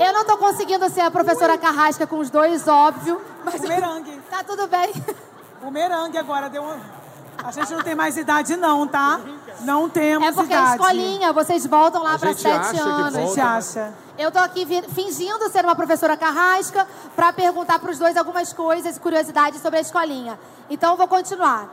Eu 0.00 0.12
não 0.12 0.24
tô 0.24 0.36
conseguindo 0.38 0.90
ser 0.90 1.02
a 1.02 1.10
professora 1.10 1.56
Carrasca 1.56 2.04
com 2.04 2.18
os 2.18 2.30
dois, 2.30 2.66
óbvio, 2.66 3.22
mas 3.44 3.60
O 3.60 3.68
merengue. 3.68 4.20
tá 4.28 4.42
tudo 4.42 4.66
bem. 4.66 4.92
O 5.62 5.70
merengue 5.70 6.18
agora 6.18 6.50
deu 6.50 6.64
uma... 6.64 6.76
A 7.44 7.52
gente 7.52 7.72
não 7.72 7.82
tem 7.82 7.94
mais 7.94 8.16
idade, 8.16 8.56
não, 8.56 8.84
tá? 8.84 9.20
Não 9.64 9.88
temos 9.88 10.28
É 10.28 10.32
porque 10.32 10.52
é 10.52 10.56
idade. 10.56 10.72
escolinha, 10.82 11.32
vocês 11.32 11.66
voltam 11.66 12.02
lá 12.02 12.14
A 12.14 12.18
para 12.18 12.34
sete 12.34 12.46
acha 12.48 12.72
que 12.72 12.78
anos. 12.80 13.14
A 13.16 13.20
gente 13.20 13.40
acha. 13.40 13.94
Eu 14.18 14.30
tô 14.30 14.38
aqui 14.38 14.66
fingindo 14.90 15.48
ser 15.50 15.64
uma 15.64 15.74
professora 15.74 16.16
carrasca 16.16 16.86
para 17.16 17.32
perguntar 17.32 17.78
para 17.78 17.90
os 17.90 17.98
dois 17.98 18.16
algumas 18.16 18.52
coisas 18.52 18.96
e 18.96 19.00
curiosidades 19.00 19.60
sobre 19.60 19.78
a 19.78 19.82
escolinha. 19.82 20.38
Então 20.68 20.90
eu 20.92 20.96
vou 20.96 21.08
continuar. 21.08 21.68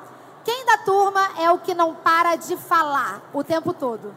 Quem 0.46 0.66
da 0.66 0.78
turma 0.78 1.22
é 1.38 1.52
o 1.52 1.58
que 1.60 1.74
não 1.74 1.94
para 1.94 2.36
de 2.36 2.56
falar 2.58 3.22
o 3.34 3.44
tempo 3.44 3.74
todo? 3.74 4.14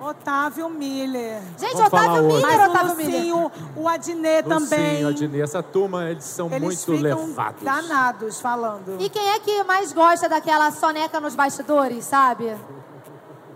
Otávio 0.00 0.68
Miller. 0.68 1.40
Gente, 1.58 1.72
Vamos 1.74 1.86
Otávio. 1.88 2.22
Miller, 2.24 2.42
Mas 2.42 2.60
o 2.68 2.70
Otávio 2.70 2.96
Miller. 2.96 3.14
Lucinho, 3.16 3.52
o 3.76 3.88
Adnê 3.88 4.42
também. 4.42 5.04
Lucinho, 5.04 5.08
Adnê, 5.08 5.40
essa 5.40 5.62
turma, 5.62 6.10
eles 6.10 6.24
são 6.24 6.48
Eles 6.52 6.60
muito 6.86 7.02
levados. 7.02 7.62
danados 7.62 8.38
falando. 8.40 8.96
E 9.00 9.08
quem 9.08 9.26
é 9.30 9.38
que 9.40 9.62
mais 9.64 9.92
gosta 9.94 10.28
daquela 10.28 10.70
soneca 10.70 11.18
nos 11.18 11.34
bastidores, 11.34 12.04
sabe? 12.04 12.54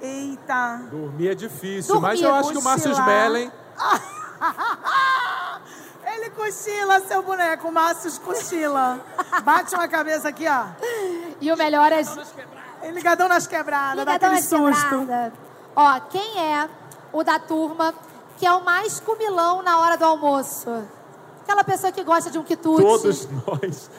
Eita. 0.01 0.83
Dormir 0.91 1.29
é 1.29 1.35
difícil, 1.35 1.95
Dormir, 1.95 2.09
mas 2.09 2.21
eu 2.23 2.35
acho 2.35 2.51
que 2.51 2.59
o 2.59 2.63
Márcio 2.63 2.91
cochilar. 2.91 3.09
Smelling... 3.09 3.53
Ele 6.13 6.31
cochila, 6.31 7.01
seu 7.01 7.23
boneco. 7.23 7.69
O 7.69 7.73
Márcio 7.73 8.11
cochila. 8.21 9.01
Bate 9.45 9.75
uma 9.75 9.87
cabeça 9.89 10.29
aqui, 10.29 10.47
ó. 10.49 10.65
E 11.41 11.53
o 11.53 11.57
melhor 11.57 11.93
é 11.93 12.01
Ele 12.83 12.93
ligadão 12.93 13.29
nas 13.29 13.47
quebradas, 13.47 14.05
dá 14.05 14.13
Ligadão 14.13 14.31
aquele 14.31 14.41
às 14.41 14.45
susto. 14.45 14.99
quebradas. 14.99 15.33
Ó, 15.77 16.01
quem 16.11 16.41
é 16.41 16.69
o 17.13 17.23
da 17.23 17.39
turma 17.39 17.95
que 18.37 18.47
é 18.47 18.53
o 18.53 18.65
mais 18.65 18.99
comilão 19.01 19.63
na 19.63 19.79
hora 19.79 19.97
do 19.97 20.05
almoço? 20.05 20.83
Aquela 21.43 21.65
pessoa 21.65 21.91
que 21.91 22.05
gosta 22.05 22.31
de 22.31 22.39
um 22.39 22.45
quitute. 22.45 22.83
Todos 22.83 23.29
nós. 23.47 23.91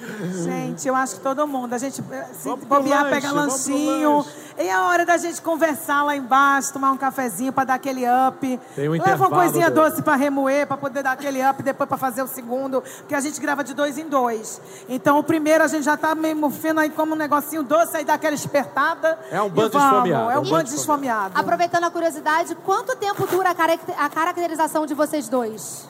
Gente, 0.43 0.87
eu 0.87 0.95
acho 0.95 1.15
que 1.15 1.21
todo 1.21 1.45
mundo. 1.47 1.73
A 1.73 1.77
gente 1.77 2.01
eh, 2.11 2.25
se 2.33 2.47
Vamos 2.47 2.65
bobear, 2.65 3.03
lanche, 3.03 3.15
pega 3.15 3.31
lanchinho. 3.33 4.17
lanche. 4.17 4.29
E 4.57 4.63
é 4.67 4.73
a 4.73 4.83
hora 4.87 5.05
da 5.05 5.17
gente 5.17 5.41
conversar 5.41 6.03
lá 6.03 6.15
embaixo, 6.15 6.71
tomar 6.71 6.91
um 6.91 6.97
cafezinho 6.97 7.51
pra 7.51 7.63
dar 7.63 7.73
aquele 7.75 8.03
up. 8.05 8.59
Tem 8.75 8.87
um 8.87 8.91
Leva 8.93 9.27
uma 9.27 9.29
coisinha 9.29 9.69
do- 9.69 9.75
doce 9.81 10.01
pra 10.01 10.15
remoer, 10.15 10.65
pra 10.67 10.77
poder 10.77 11.03
dar 11.03 11.11
aquele 11.13 11.41
up, 11.45 11.61
depois 11.63 11.87
pra 11.89 11.97
fazer 11.97 12.21
o 12.21 12.27
segundo. 12.27 12.81
Porque 12.99 13.15
a 13.15 13.19
gente 13.19 13.39
grava 13.41 13.63
de 13.63 13.73
dois 13.73 13.97
em 13.97 14.07
dois. 14.07 14.61
Então 14.87 15.17
o 15.19 15.23
primeiro 15.23 15.63
a 15.63 15.67
gente 15.67 15.83
já 15.83 15.97
tá 15.97 16.13
meio 16.15 16.35
mufino 16.35 16.79
aí 16.79 16.89
como 16.89 17.13
um 17.13 17.17
negocinho 17.17 17.63
doce, 17.63 17.97
aí 17.97 18.05
dá 18.05 18.13
aquela 18.13 18.35
espertada. 18.35 19.19
É 19.31 19.41
um 19.41 19.49
bando 19.49 19.77
esfomeado, 19.77 20.31
É 20.31 20.37
um 20.37 20.41
bando 20.43 20.49
bando 20.51 20.69
esfomeado. 20.69 21.31
Aproveitando 21.37 21.83
a 21.85 21.91
curiosidade, 21.91 22.55
quanto 22.63 22.95
tempo 22.95 23.25
dura 23.27 23.49
a, 23.49 23.55
caracter- 23.55 23.95
a 23.97 24.07
caracterização 24.09 24.85
de 24.85 24.93
vocês 24.93 25.27
dois? 25.27 25.89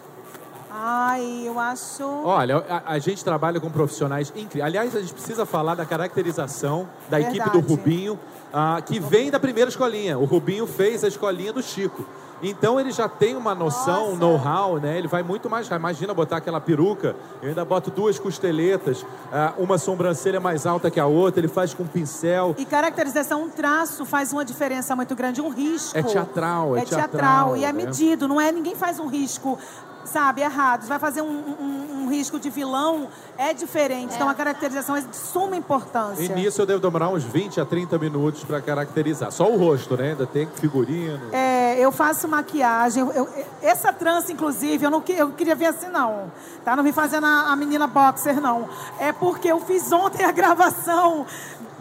Ai, 0.73 1.43
eu 1.45 1.59
acho. 1.59 2.03
Olha, 2.23 2.63
a, 2.69 2.93
a 2.93 2.99
gente 2.99 3.23
trabalha 3.25 3.59
com 3.59 3.69
profissionais 3.69 4.29
incríveis. 4.29 4.63
Aliás, 4.63 4.95
a 4.95 5.01
gente 5.01 5.13
precisa 5.13 5.45
falar 5.45 5.75
da 5.75 5.85
caracterização 5.85 6.87
da 7.09 7.19
equipe 7.19 7.49
do 7.49 7.59
Verdade. 7.59 7.73
Rubinho, 7.73 8.19
ah, 8.53 8.81
que 8.85 8.97
vem 8.97 9.29
da 9.29 9.39
primeira 9.39 9.69
escolinha. 9.69 10.17
O 10.17 10.23
Rubinho 10.23 10.65
fez 10.65 11.03
a 11.03 11.09
escolinha 11.09 11.51
do 11.51 11.61
Chico. 11.61 12.05
Então 12.43 12.79
ele 12.79 12.91
já 12.91 13.07
tem 13.07 13.35
uma 13.35 13.53
noção, 13.53 14.13
um 14.13 14.15
know-how, 14.15 14.77
né? 14.77 14.97
Ele 14.97 15.07
vai 15.07 15.21
muito 15.21 15.49
mais. 15.49 15.67
Imagina 15.69 16.13
botar 16.13 16.37
aquela 16.37 16.59
peruca, 16.59 17.15
eu 17.41 17.49
ainda 17.49 17.63
boto 17.63 17.91
duas 17.91 18.17
costeletas, 18.17 19.05
ah, 19.31 19.53
uma 19.57 19.77
sobrancelha 19.77 20.39
mais 20.39 20.65
alta 20.65 20.89
que 20.89 20.99
a 20.99 21.05
outra, 21.05 21.39
ele 21.39 21.47
faz 21.47 21.73
com 21.73 21.85
pincel. 21.85 22.55
E 22.57 22.65
caracterização, 22.65 23.43
um 23.43 23.49
traço 23.49 24.05
faz 24.05 24.33
uma 24.33 24.43
diferença 24.43 24.95
muito 24.95 25.15
grande, 25.15 25.39
um 25.39 25.49
risco. 25.49 25.95
É 25.95 26.01
teatral, 26.01 26.75
é 26.75 26.81
teatral. 26.81 27.09
teatral, 27.09 27.57
e 27.57 27.63
é 27.63 27.71
né? 27.71 27.73
medido, 27.73 28.27
não 28.27 28.41
é? 28.41 28.51
Ninguém 28.51 28.75
faz 28.75 28.99
um 28.99 29.07
risco, 29.07 29.59
sabe, 30.05 30.41
errado. 30.41 30.83
Você 30.83 30.89
vai 30.89 30.99
fazer 30.99 31.21
um, 31.21 31.27
um- 31.27 32.01
um 32.03 32.09
risco 32.09 32.39
de 32.39 32.49
vilão 32.49 33.07
é 33.37 33.53
diferente. 33.53 34.15
Então 34.15 34.27
a 34.27 34.33
caracterização 34.33 34.95
é 34.97 35.01
de 35.01 35.15
suma 35.15 35.55
importância. 35.55 36.23
E 36.23 36.29
nisso 36.29 36.61
eu 36.61 36.65
devo 36.65 36.79
demorar 36.81 37.09
uns 37.09 37.23
20 37.23 37.61
a 37.61 37.65
30 37.65 37.97
minutos 37.97 38.43
para 38.43 38.59
caracterizar. 38.61 39.31
Só 39.31 39.49
o 39.49 39.57
rosto, 39.57 39.95
né? 39.95 40.09
Ainda 40.11 40.25
tem 40.27 40.47
figurino. 40.47 41.19
É, 41.31 41.79
eu 41.79 41.91
faço 41.91 42.27
maquiagem. 42.27 43.01
Eu- 43.03 43.11
eu- 43.13 43.29
essa 43.61 43.93
trança, 43.93 44.31
inclusive, 44.31 44.83
eu 44.85 44.89
não 44.91 45.01
eu 45.07 45.31
queria 45.31 45.55
ver 45.55 45.67
assim, 45.67 45.87
não. 45.87 46.31
Tá? 46.65 46.75
Não 46.75 46.83
vim 46.83 46.91
fazendo 46.91 47.25
a, 47.25 47.51
a 47.51 47.55
menina 47.55 47.87
boxer, 47.87 48.41
não. 48.41 48.67
É 48.99 49.11
porque 49.13 49.47
eu 49.49 49.59
fiz 49.61 49.91
ontem 49.91 50.23
a 50.25 50.31
gravação 50.33 51.25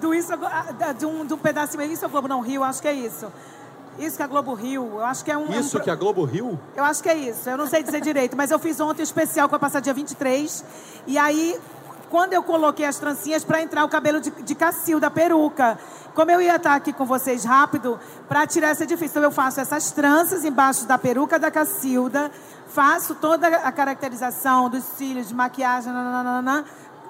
do 0.00 0.14
Isso, 0.14 0.33
de, 0.98 1.04
um, 1.06 1.26
de 1.26 1.35
um 1.35 1.38
pedacinho. 1.38 1.83
Isso 1.83 2.04
é 2.04 2.09
Globo 2.09 2.28
não 2.28 2.40
Rio, 2.40 2.62
acho 2.62 2.80
que 2.80 2.88
é 2.88 2.92
isso. 2.94 3.26
Isso 3.98 4.16
que 4.16 4.22
a 4.22 4.26
Globo 4.26 4.55
Rio, 4.55 4.88
eu 4.94 5.05
acho 5.05 5.24
que 5.24 5.31
é 5.31 5.37
um. 5.37 5.46
é 5.46 5.57
um 5.57 5.61
Isso 5.61 5.81
que 5.81 5.90
a 5.90 5.94
Globo 5.94 6.24
Rio? 6.24 6.59
Eu 6.76 6.85
acho 6.85 7.03
que 7.03 7.09
é 7.09 7.14
isso. 7.16 7.48
Eu 7.48 7.59
não 7.59 7.66
sei 7.66 7.83
dizer 7.83 8.00
direito, 8.00 8.37
mas 8.37 8.50
eu 8.50 8.59
fiz 8.59 8.81
ontem 8.81 9.03
o 9.03 9.05
especial 9.05 9.48
que 9.48 9.53
vai 9.53 9.61
passar 9.61 9.81
dia 9.81 9.92
23. 9.92 10.64
E 11.07 11.18
aí, 11.18 11.59
quando 12.11 12.33
eu 12.33 12.42
coloquei 12.42 12.85
as 12.85 12.98
trancinhas 12.98 13.44
para 13.44 13.62
entrar 13.62 13.85
o 13.85 13.88
cabelo 13.88 14.20
de, 14.20 14.31
de 14.31 14.55
Cacilda, 14.55 15.07
a 15.07 15.11
peruca. 15.11 15.79
Como 16.14 16.31
eu 16.31 16.42
ia 16.42 16.57
estar 16.57 16.74
aqui 16.74 16.92
com 16.92 17.07
vocês 17.07 17.44
rápido, 17.44 17.98
para 18.29 18.46
tirar 18.46 18.70
essa 18.70 18.85
difícil, 18.85 19.11
então 19.11 19.22
eu 19.22 19.31
faço 19.31 19.61
essas 19.61 19.92
tranças 19.92 20.44
embaixo 20.44 20.85
da 20.87 20.98
peruca 20.98 21.38
da 21.38 21.50
Cacilda, 21.50 22.31
faço 22.68 23.14
toda 23.14 23.46
a 23.46 23.70
caracterização 23.70 24.68
dos 24.68 24.83
cílios, 24.83 25.29
de 25.29 25.35
maquiagem, 25.35 25.92
nananana. 25.92 26.64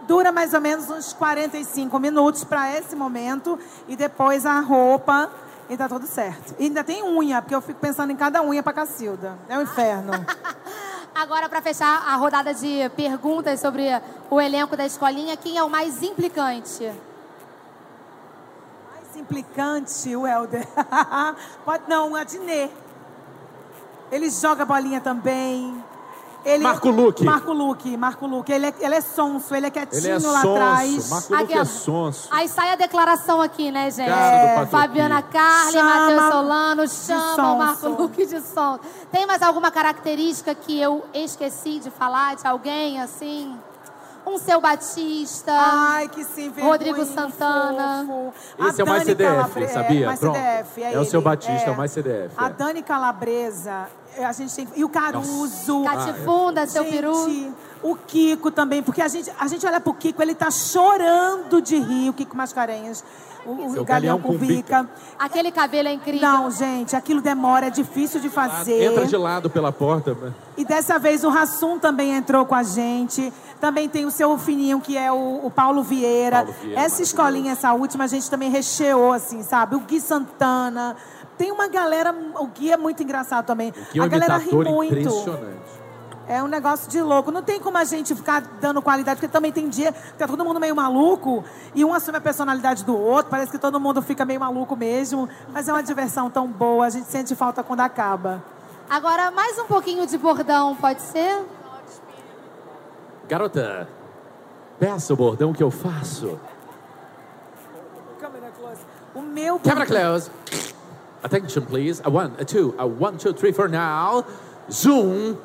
Dura 0.07 0.33
mais 0.33 0.53
ou 0.53 0.61
menos 0.61 0.91
uns 0.91 1.13
45 1.13 1.99
minutos 1.99 2.45
para 2.45 2.77
esse 2.77 2.95
momento. 2.95 3.59
E 3.89 3.97
depois 3.97 4.45
a 4.45 4.61
roupa 4.61 5.31
e 5.71 5.77
tá 5.77 5.89
tudo 5.89 6.05
certo. 6.05 6.53
E 6.59 6.65
ainda 6.65 6.83
tem 6.83 7.05
unha, 7.05 7.41
porque 7.41 7.55
eu 7.55 7.61
fico 7.61 7.79
pensando 7.79 8.11
em 8.11 8.17
cada 8.17 8.43
unha 8.43 8.61
pra 8.61 8.73
Cacilda. 8.73 9.39
É 9.49 9.57
um 9.57 9.63
inferno. 9.63 10.13
Agora, 11.15 11.49
para 11.49 11.63
fechar 11.63 12.09
a 12.09 12.17
rodada 12.17 12.53
de 12.53 12.89
perguntas 12.97 13.61
sobre 13.61 13.87
o 14.29 14.41
elenco 14.41 14.77
da 14.77 14.85
escolinha, 14.85 15.37
quem 15.37 15.57
é 15.57 15.63
o 15.63 15.71
mais 15.71 16.03
implicante? 16.03 16.93
Mais 18.91 19.17
implicante, 19.17 20.17
o 20.17 20.27
Helder. 20.27 20.67
Pode 21.65 21.85
não, 21.89 22.17
a 22.17 22.25
Dinê. 22.25 22.69
Ele 24.11 24.29
joga 24.29 24.65
bolinha 24.65 25.01
também. 25.01 25.85
Ele, 26.45 26.63
Marco 26.65 26.91
Luque. 26.91 27.25
Marco 27.25 27.53
Luque, 27.53 27.97
Marco 27.97 28.27
Luque. 28.27 28.53
Ele 28.53 28.67
é, 28.67 28.75
ele 28.81 28.95
é 28.95 29.01
sonso, 29.01 29.55
ele 29.55 29.67
é 29.67 29.71
quietinho 29.71 29.99
Ele 30.01 30.09
é 30.09 30.15
lá 30.29 30.41
sonso. 30.43 30.51
atrás. 30.51 31.09
Marco 31.11 31.35
Luque 31.37 31.53
é 31.53 31.65
sonso. 31.65 32.29
Aí 32.31 32.49
sai 32.49 32.73
a 32.73 32.77
declaração 32.77 33.41
aqui, 33.41 33.71
né, 33.71 33.91
gente? 33.91 34.09
Patropi. 34.11 34.71
Fabiana 34.71 35.23
Carli, 35.23 35.73
Chama 35.73 35.95
Matheus 36.01 36.33
Solano, 36.33 36.89
chama 36.89 37.53
o 37.53 37.59
Marco 37.59 37.81
sonso. 37.81 38.03
Luque 38.03 38.27
de 38.27 38.41
som. 38.41 38.79
Tem 39.13 39.27
mais 39.27 39.43
alguma 39.43 39.71
característica 39.71 40.55
que 40.55 40.81
eu 40.81 41.05
esqueci 41.13 41.79
de 41.79 41.91
falar 41.91 42.37
de 42.37 42.47
alguém, 42.47 43.01
assim? 43.01 43.57
Um 44.27 44.37
seu 44.39 44.61
Batista. 44.61 45.51
Ai, 45.53 46.09
que 46.09 46.23
sim, 46.25 46.53
Rodrigo 46.61 47.05
Santana. 47.07 48.07
Esse 48.69 48.81
é 48.81 48.85
o 48.85 48.87
mais 48.87 49.05
CDF, 49.05 49.69
sabia? 49.73 50.03
É, 50.05 50.07
mais 50.07 50.21
Pronto. 50.21 50.37
CDF, 50.37 50.83
é 50.83 50.93
É 50.93 50.99
o 51.01 51.05
seu. 51.05 51.23
Batista, 51.23 51.71
é 51.71 51.73
o 51.73 51.77
mais 51.77 51.91
CDF, 51.91 52.35
A 52.37 52.47
é. 52.47 52.51
Dani 52.51 52.83
Calabresa, 52.83 53.71
é, 53.71 54.00
a 54.19 54.33
gente 54.33 54.55
tem... 54.55 54.69
E 54.77 54.85
o 54.85 54.89
Caruso. 54.89 55.85
Catifunda, 55.85 56.67
seu 56.67 56.85
Gente, 56.85 56.93
peru. 56.93 57.55
O 57.83 57.97
Kiko 57.97 58.51
também, 58.51 58.83
porque 58.83 59.01
a 59.01 59.09
gente, 59.09 59.33
a 59.39 59.47
gente 59.47 59.65
olha 59.67 59.81
pro 59.81 59.95
Kiko, 59.95 60.21
ele 60.23 60.35
tá 60.35 60.51
chorando 60.51 61.63
de 61.63 61.79
rir, 61.79 62.11
o 62.11 62.13
Kiko 62.13 62.37
Mascarenhas. 62.37 63.03
O, 63.47 63.53
o 63.53 63.73
Seu 63.73 63.85
Galeão 63.85 64.19
Galeão 64.19 64.21
com 64.21 64.37
bica. 64.37 64.89
Aquele 65.19 65.51
cabelo 65.51 65.89
é 65.89 65.93
incrível. 65.93 66.29
Não, 66.29 66.51
gente, 66.51 66.95
aquilo 66.95 67.23
demora, 67.23 67.67
é 67.67 67.71
difícil 67.71 68.21
de 68.21 68.29
fazer. 68.29 68.83
Entra 68.83 69.07
de 69.07 69.17
lado 69.17 69.49
pela 69.49 69.73
porta. 69.73 70.17
E 70.57 70.65
dessa 70.65 70.99
vez 70.99 71.25
o 71.25 71.31
Rassum 71.31 71.79
também 71.79 72.13
entrou 72.15 72.45
com 72.45 72.55
a 72.55 72.63
gente. 72.63 73.33
Também 73.59 73.89
tem 73.89 74.05
o 74.05 74.11
seu 74.11 74.37
fininho, 74.39 74.81
que 74.81 74.97
é 74.97 75.11
o, 75.11 75.47
o 75.47 75.51
Paulo 75.51 75.83
Vieira. 75.83 76.45
Paulo 76.45 76.59
Vieira, 76.61 76.81
essa 76.81 77.03
escolinha, 77.03 77.53
essa 77.53 77.73
última, 77.73 78.05
a 78.05 78.07
gente 78.07 78.29
também 78.31 78.51
recheou, 78.51 79.13
assim, 79.13 79.43
sabe? 79.43 79.75
O 79.75 79.81
Gui 79.81 80.01
Santana. 80.01 80.97
Tem 81.41 81.51
uma 81.51 81.69
galera. 81.69 82.15
O 82.39 82.49
Gui 82.49 82.71
é 82.71 82.77
muito 82.77 83.03
engraçado 83.03 83.47
também. 83.47 83.73
É 83.95 83.99
um 83.99 84.05
a 84.05 84.09
galera 84.09 84.37
ri 84.37 84.51
imitador 84.51 84.75
muito. 84.75 84.93
impressionante. 84.93 85.71
É 86.29 86.43
um 86.43 86.47
negócio 86.47 86.91
de 86.91 87.01
louco. 87.01 87.33
Não 87.33 87.43
tem 87.43 87.59
como 87.59 87.79
a 87.79 87.85
gente 87.85 88.15
ficar 88.15 88.43
dando 88.61 88.83
qualidade, 88.83 89.19
porque 89.19 89.33
também 89.33 89.51
tem 89.51 89.67
dia 89.67 89.91
que 89.91 90.19
tá 90.19 90.29
todo 90.29 90.45
mundo 90.45 90.61
meio 90.61 90.77
maluco 90.77 91.43
e 91.75 91.83
um 91.83 91.95
assume 91.95 92.19
a 92.19 92.21
personalidade 92.21 92.85
do 92.85 92.95
outro. 92.95 93.31
Parece 93.31 93.51
que 93.51 93.57
todo 93.57 93.81
mundo 93.81 94.03
fica 94.03 94.23
meio 94.27 94.39
maluco 94.39 94.77
mesmo. 94.77 95.31
Mas 95.49 95.67
é 95.67 95.73
uma 95.73 95.83
diversão 95.83 96.29
tão 96.29 96.47
boa. 96.47 96.85
A 96.85 96.91
gente 96.91 97.07
sente 97.07 97.35
falta 97.35 97.63
quando 97.63 97.81
acaba. 97.81 98.45
Agora, 98.91 99.31
mais 99.31 99.59
um 99.59 99.65
pouquinho 99.65 100.07
de 100.07 100.19
bordão, 100.19 100.77
pode 100.77 101.01
ser? 101.01 101.43
Garota, 103.27 103.89
peça 104.79 105.15
o 105.15 105.17
bordão 105.17 105.55
que 105.55 105.63
eu 105.63 105.71
faço. 105.71 106.39
Câmera 108.21 108.51
close. 108.51 108.81
O 109.15 109.23
meu. 109.23 109.59
Camera 109.59 109.87
close. 109.87 110.31
Attention, 111.23 111.65
please. 111.67 112.01
A 112.05 112.11
one, 112.11 112.33
a 112.39 112.45
two, 112.45 112.75
a 112.79 112.87
one, 112.87 113.19
two, 113.19 113.33
three, 113.33 113.53
four 113.53 113.69
now. 113.69 114.25
Zoom 114.71 115.37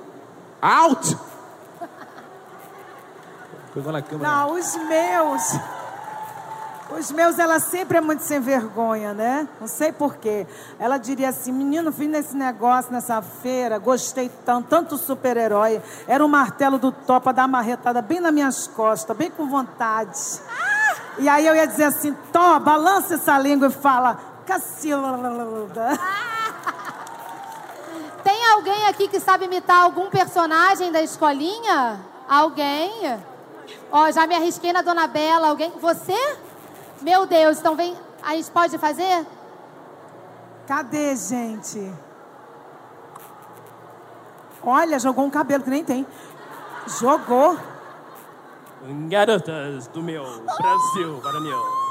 out. 0.61 1.17
Pegou 3.73 3.91
na 3.91 4.01
câmera. 4.01 4.29
Não, 4.29 4.53
os 4.53 4.75
meus. 4.75 5.59
Os 6.97 7.11
meus, 7.11 7.39
ela 7.39 7.59
sempre 7.59 7.97
é 7.97 8.01
muito 8.01 8.21
sem 8.21 8.39
vergonha, 8.39 9.13
né? 9.13 9.47
Não 9.59 9.67
sei 9.67 9.91
porquê. 9.91 10.47
Ela 10.79 10.97
diria 10.97 11.29
assim: 11.29 11.51
menino, 11.51 11.91
vim 11.91 12.07
nesse 12.07 12.38
negócio, 12.38 12.91
nessa 12.91 13.21
feira, 13.21 13.77
gostei 13.77 14.29
tanto, 14.45 14.69
tanto 14.69 14.97
super-herói. 14.97 15.81
Era 16.07 16.23
um 16.23 16.27
martelo 16.27 16.77
do 16.77 16.91
topa 16.91 17.33
da 17.33 17.47
marretada 17.47 18.01
bem 18.01 18.21
nas 18.21 18.33
minhas 18.33 18.67
costas, 18.67 19.17
bem 19.17 19.29
com 19.29 19.49
vontade. 19.49 20.17
E 21.17 21.27
aí 21.27 21.45
eu 21.45 21.55
ia 21.55 21.65
dizer 21.65 21.85
assim: 21.85 22.15
Tó, 22.31 22.59
balança 22.59 23.15
essa 23.15 23.38
língua 23.38 23.67
e 23.67 23.71
fala, 23.71 24.17
Cacilda. 24.45 25.97
Tem 28.23 28.45
alguém 28.47 28.88
aqui 28.88 29.08
que 29.08 29.19
sabe 29.19 29.45
imitar 29.45 29.84
algum 29.84 30.10
personagem 30.10 30.91
da 30.91 31.01
escolinha? 31.01 31.99
Alguém? 32.27 33.19
Ó, 33.91 34.12
já 34.12 34.25
me 34.25 34.36
arrisquei 34.36 34.73
na 34.73 34.81
Dona 34.81 35.08
Bela. 35.08 35.49
Alguém? 35.49 35.71
Você? 35.79 36.38
Meu 37.01 37.25
Deus, 37.25 37.60
então 37.60 37.75
vem. 37.75 37.95
A 38.23 38.36
gente 38.36 38.49
pode 38.49 38.77
fazer? 38.77 39.25
Cadê, 40.67 41.15
gente? 41.15 41.93
Olha, 44.63 44.97
jogou 44.97 45.25
um 45.25 45.29
cabelo 45.29 45.63
que 45.63 45.69
nem 45.69 45.84
tem. 45.84 46.08
Jogou. 46.99 47.58
Garotas 49.08 49.88
do 49.88 50.01
meu 50.01 50.23
Brasil 50.23 51.19
varonil. 51.21 51.85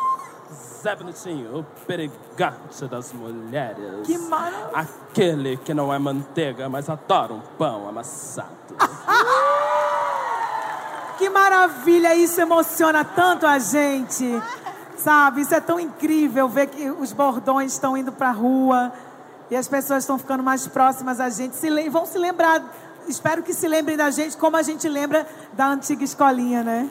Zé 0.83 0.95
Bonitinho, 0.97 1.61
o 1.61 1.65
perigante 1.87 2.87
das 2.87 3.13
mulheres. 3.13 4.07
Que 4.07 4.17
maravilha. 4.19 4.71
Aquele 4.73 5.57
que 5.57 5.75
não 5.75 5.93
é 5.93 5.99
manteiga, 5.99 6.69
mas 6.69 6.89
adora 6.89 7.33
um 7.33 7.41
pão 7.59 7.89
amassado. 7.89 8.51
Que 11.17 11.29
maravilha, 11.31 12.15
isso 12.17 12.41
emociona 12.41 13.05
tanto 13.05 13.47
a 13.47 13.59
gente. 13.59 14.25
Sabe, 14.97 15.43
isso 15.43 15.55
é 15.55 15.61
tão 15.61 15.79
incrível 15.79 16.49
ver 16.49 16.67
que 16.67 16.91
os 16.91 17.13
bordões 17.13 17.73
estão 17.73 17.97
indo 17.97 18.11
para 18.11 18.31
a 18.31 18.33
rua 18.33 18.93
e 19.51 19.57
as 19.57 19.69
pessoas 19.69 20.03
estão 20.03 20.19
ficando 20.19 20.43
mais 20.43 20.67
próximas 20.67 21.21
a 21.21 21.29
gente. 21.31 21.57
Se 21.57 21.71
vão 21.89 22.07
se 22.07 22.19
lembrar, 22.19 22.63
espero 23.07 23.43
que 23.43 23.53
se 23.53 23.69
lembrem 23.69 23.97
da 23.97 24.11
gente 24.11 24.37
como 24.37 24.57
a 24.57 24.63
gente 24.63 24.89
lembra 24.89 25.27
da 25.53 25.69
antiga 25.69 26.03
escolinha, 26.03 26.63
né? 26.65 26.91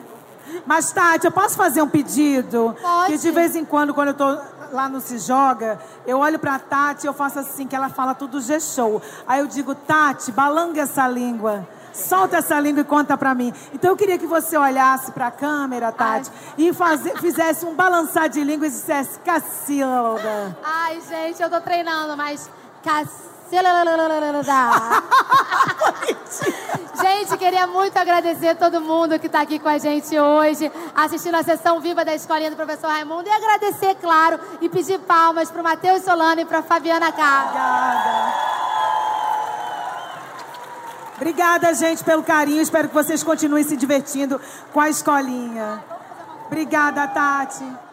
Mas, 0.66 0.90
Tati, 0.92 1.26
eu 1.26 1.32
posso 1.32 1.56
fazer 1.56 1.82
um 1.82 1.88
pedido? 1.88 2.76
Pode. 2.80 3.12
Que 3.12 3.18
de 3.18 3.30
vez 3.30 3.54
em 3.56 3.64
quando, 3.64 3.92
quando 3.94 4.08
eu 4.08 4.14
tô 4.14 4.38
lá 4.72 4.88
no 4.88 5.00
Se 5.00 5.18
Joga, 5.18 5.78
eu 6.06 6.18
olho 6.18 6.38
pra 6.38 6.58
Tati 6.58 7.04
e 7.04 7.08
eu 7.08 7.14
faço 7.14 7.38
assim, 7.38 7.66
que 7.66 7.76
ela 7.76 7.88
fala 7.88 8.14
tudo 8.14 8.40
G-Show. 8.40 9.00
Aí 9.26 9.40
eu 9.40 9.46
digo, 9.46 9.74
Tati, 9.74 10.32
balanga 10.32 10.80
essa 10.82 11.06
língua. 11.06 11.66
Solta 11.92 12.38
essa 12.38 12.58
língua 12.58 12.80
e 12.80 12.84
conta 12.84 13.16
pra 13.16 13.34
mim. 13.36 13.52
Então 13.72 13.90
eu 13.92 13.96
queria 13.96 14.18
que 14.18 14.26
você 14.26 14.56
olhasse 14.56 15.12
pra 15.12 15.30
câmera, 15.30 15.92
Tati, 15.92 16.28
e 16.58 16.72
faze- 16.72 17.14
fizesse 17.20 17.64
um 17.64 17.74
balançar 17.74 18.28
de 18.28 18.42
língua 18.42 18.66
e 18.66 18.70
dissesse 18.70 19.20
Cacilda. 19.20 20.56
Ai, 20.64 21.00
gente, 21.08 21.40
eu 21.40 21.48
tô 21.48 21.60
treinando, 21.60 22.16
mas. 22.16 22.50
Cacilda. 22.82 23.33
gente, 27.00 27.36
queria 27.36 27.66
muito 27.66 27.96
agradecer 27.96 28.54
todo 28.56 28.80
mundo 28.80 29.18
que 29.18 29.28
tá 29.28 29.42
aqui 29.42 29.58
com 29.58 29.68
a 29.68 29.78
gente 29.78 30.18
hoje, 30.18 30.70
assistindo 30.94 31.36
a 31.36 31.42
sessão 31.42 31.80
viva 31.80 32.04
da 32.04 32.14
escolinha 32.14 32.50
do 32.50 32.56
professor 32.56 32.88
Raimundo. 32.88 33.28
E 33.28 33.32
agradecer, 33.32 33.94
claro, 33.96 34.38
e 34.60 34.68
pedir 34.68 34.98
palmas 35.00 35.50
pro 35.50 35.62
Matheus 35.62 36.02
Solano 36.02 36.40
e 36.40 36.44
pra 36.44 36.62
Fabiana 36.62 37.12
Carlos. 37.12 37.54
Obrigada. 37.54 38.54
Obrigada, 41.16 41.74
gente, 41.74 42.02
pelo 42.02 42.22
carinho. 42.22 42.60
Espero 42.60 42.88
que 42.88 42.94
vocês 42.94 43.22
continuem 43.22 43.62
se 43.62 43.76
divertindo 43.76 44.40
com 44.72 44.80
a 44.80 44.88
escolinha. 44.88 45.82
Obrigada, 46.46 47.06
Tati. 47.06 47.83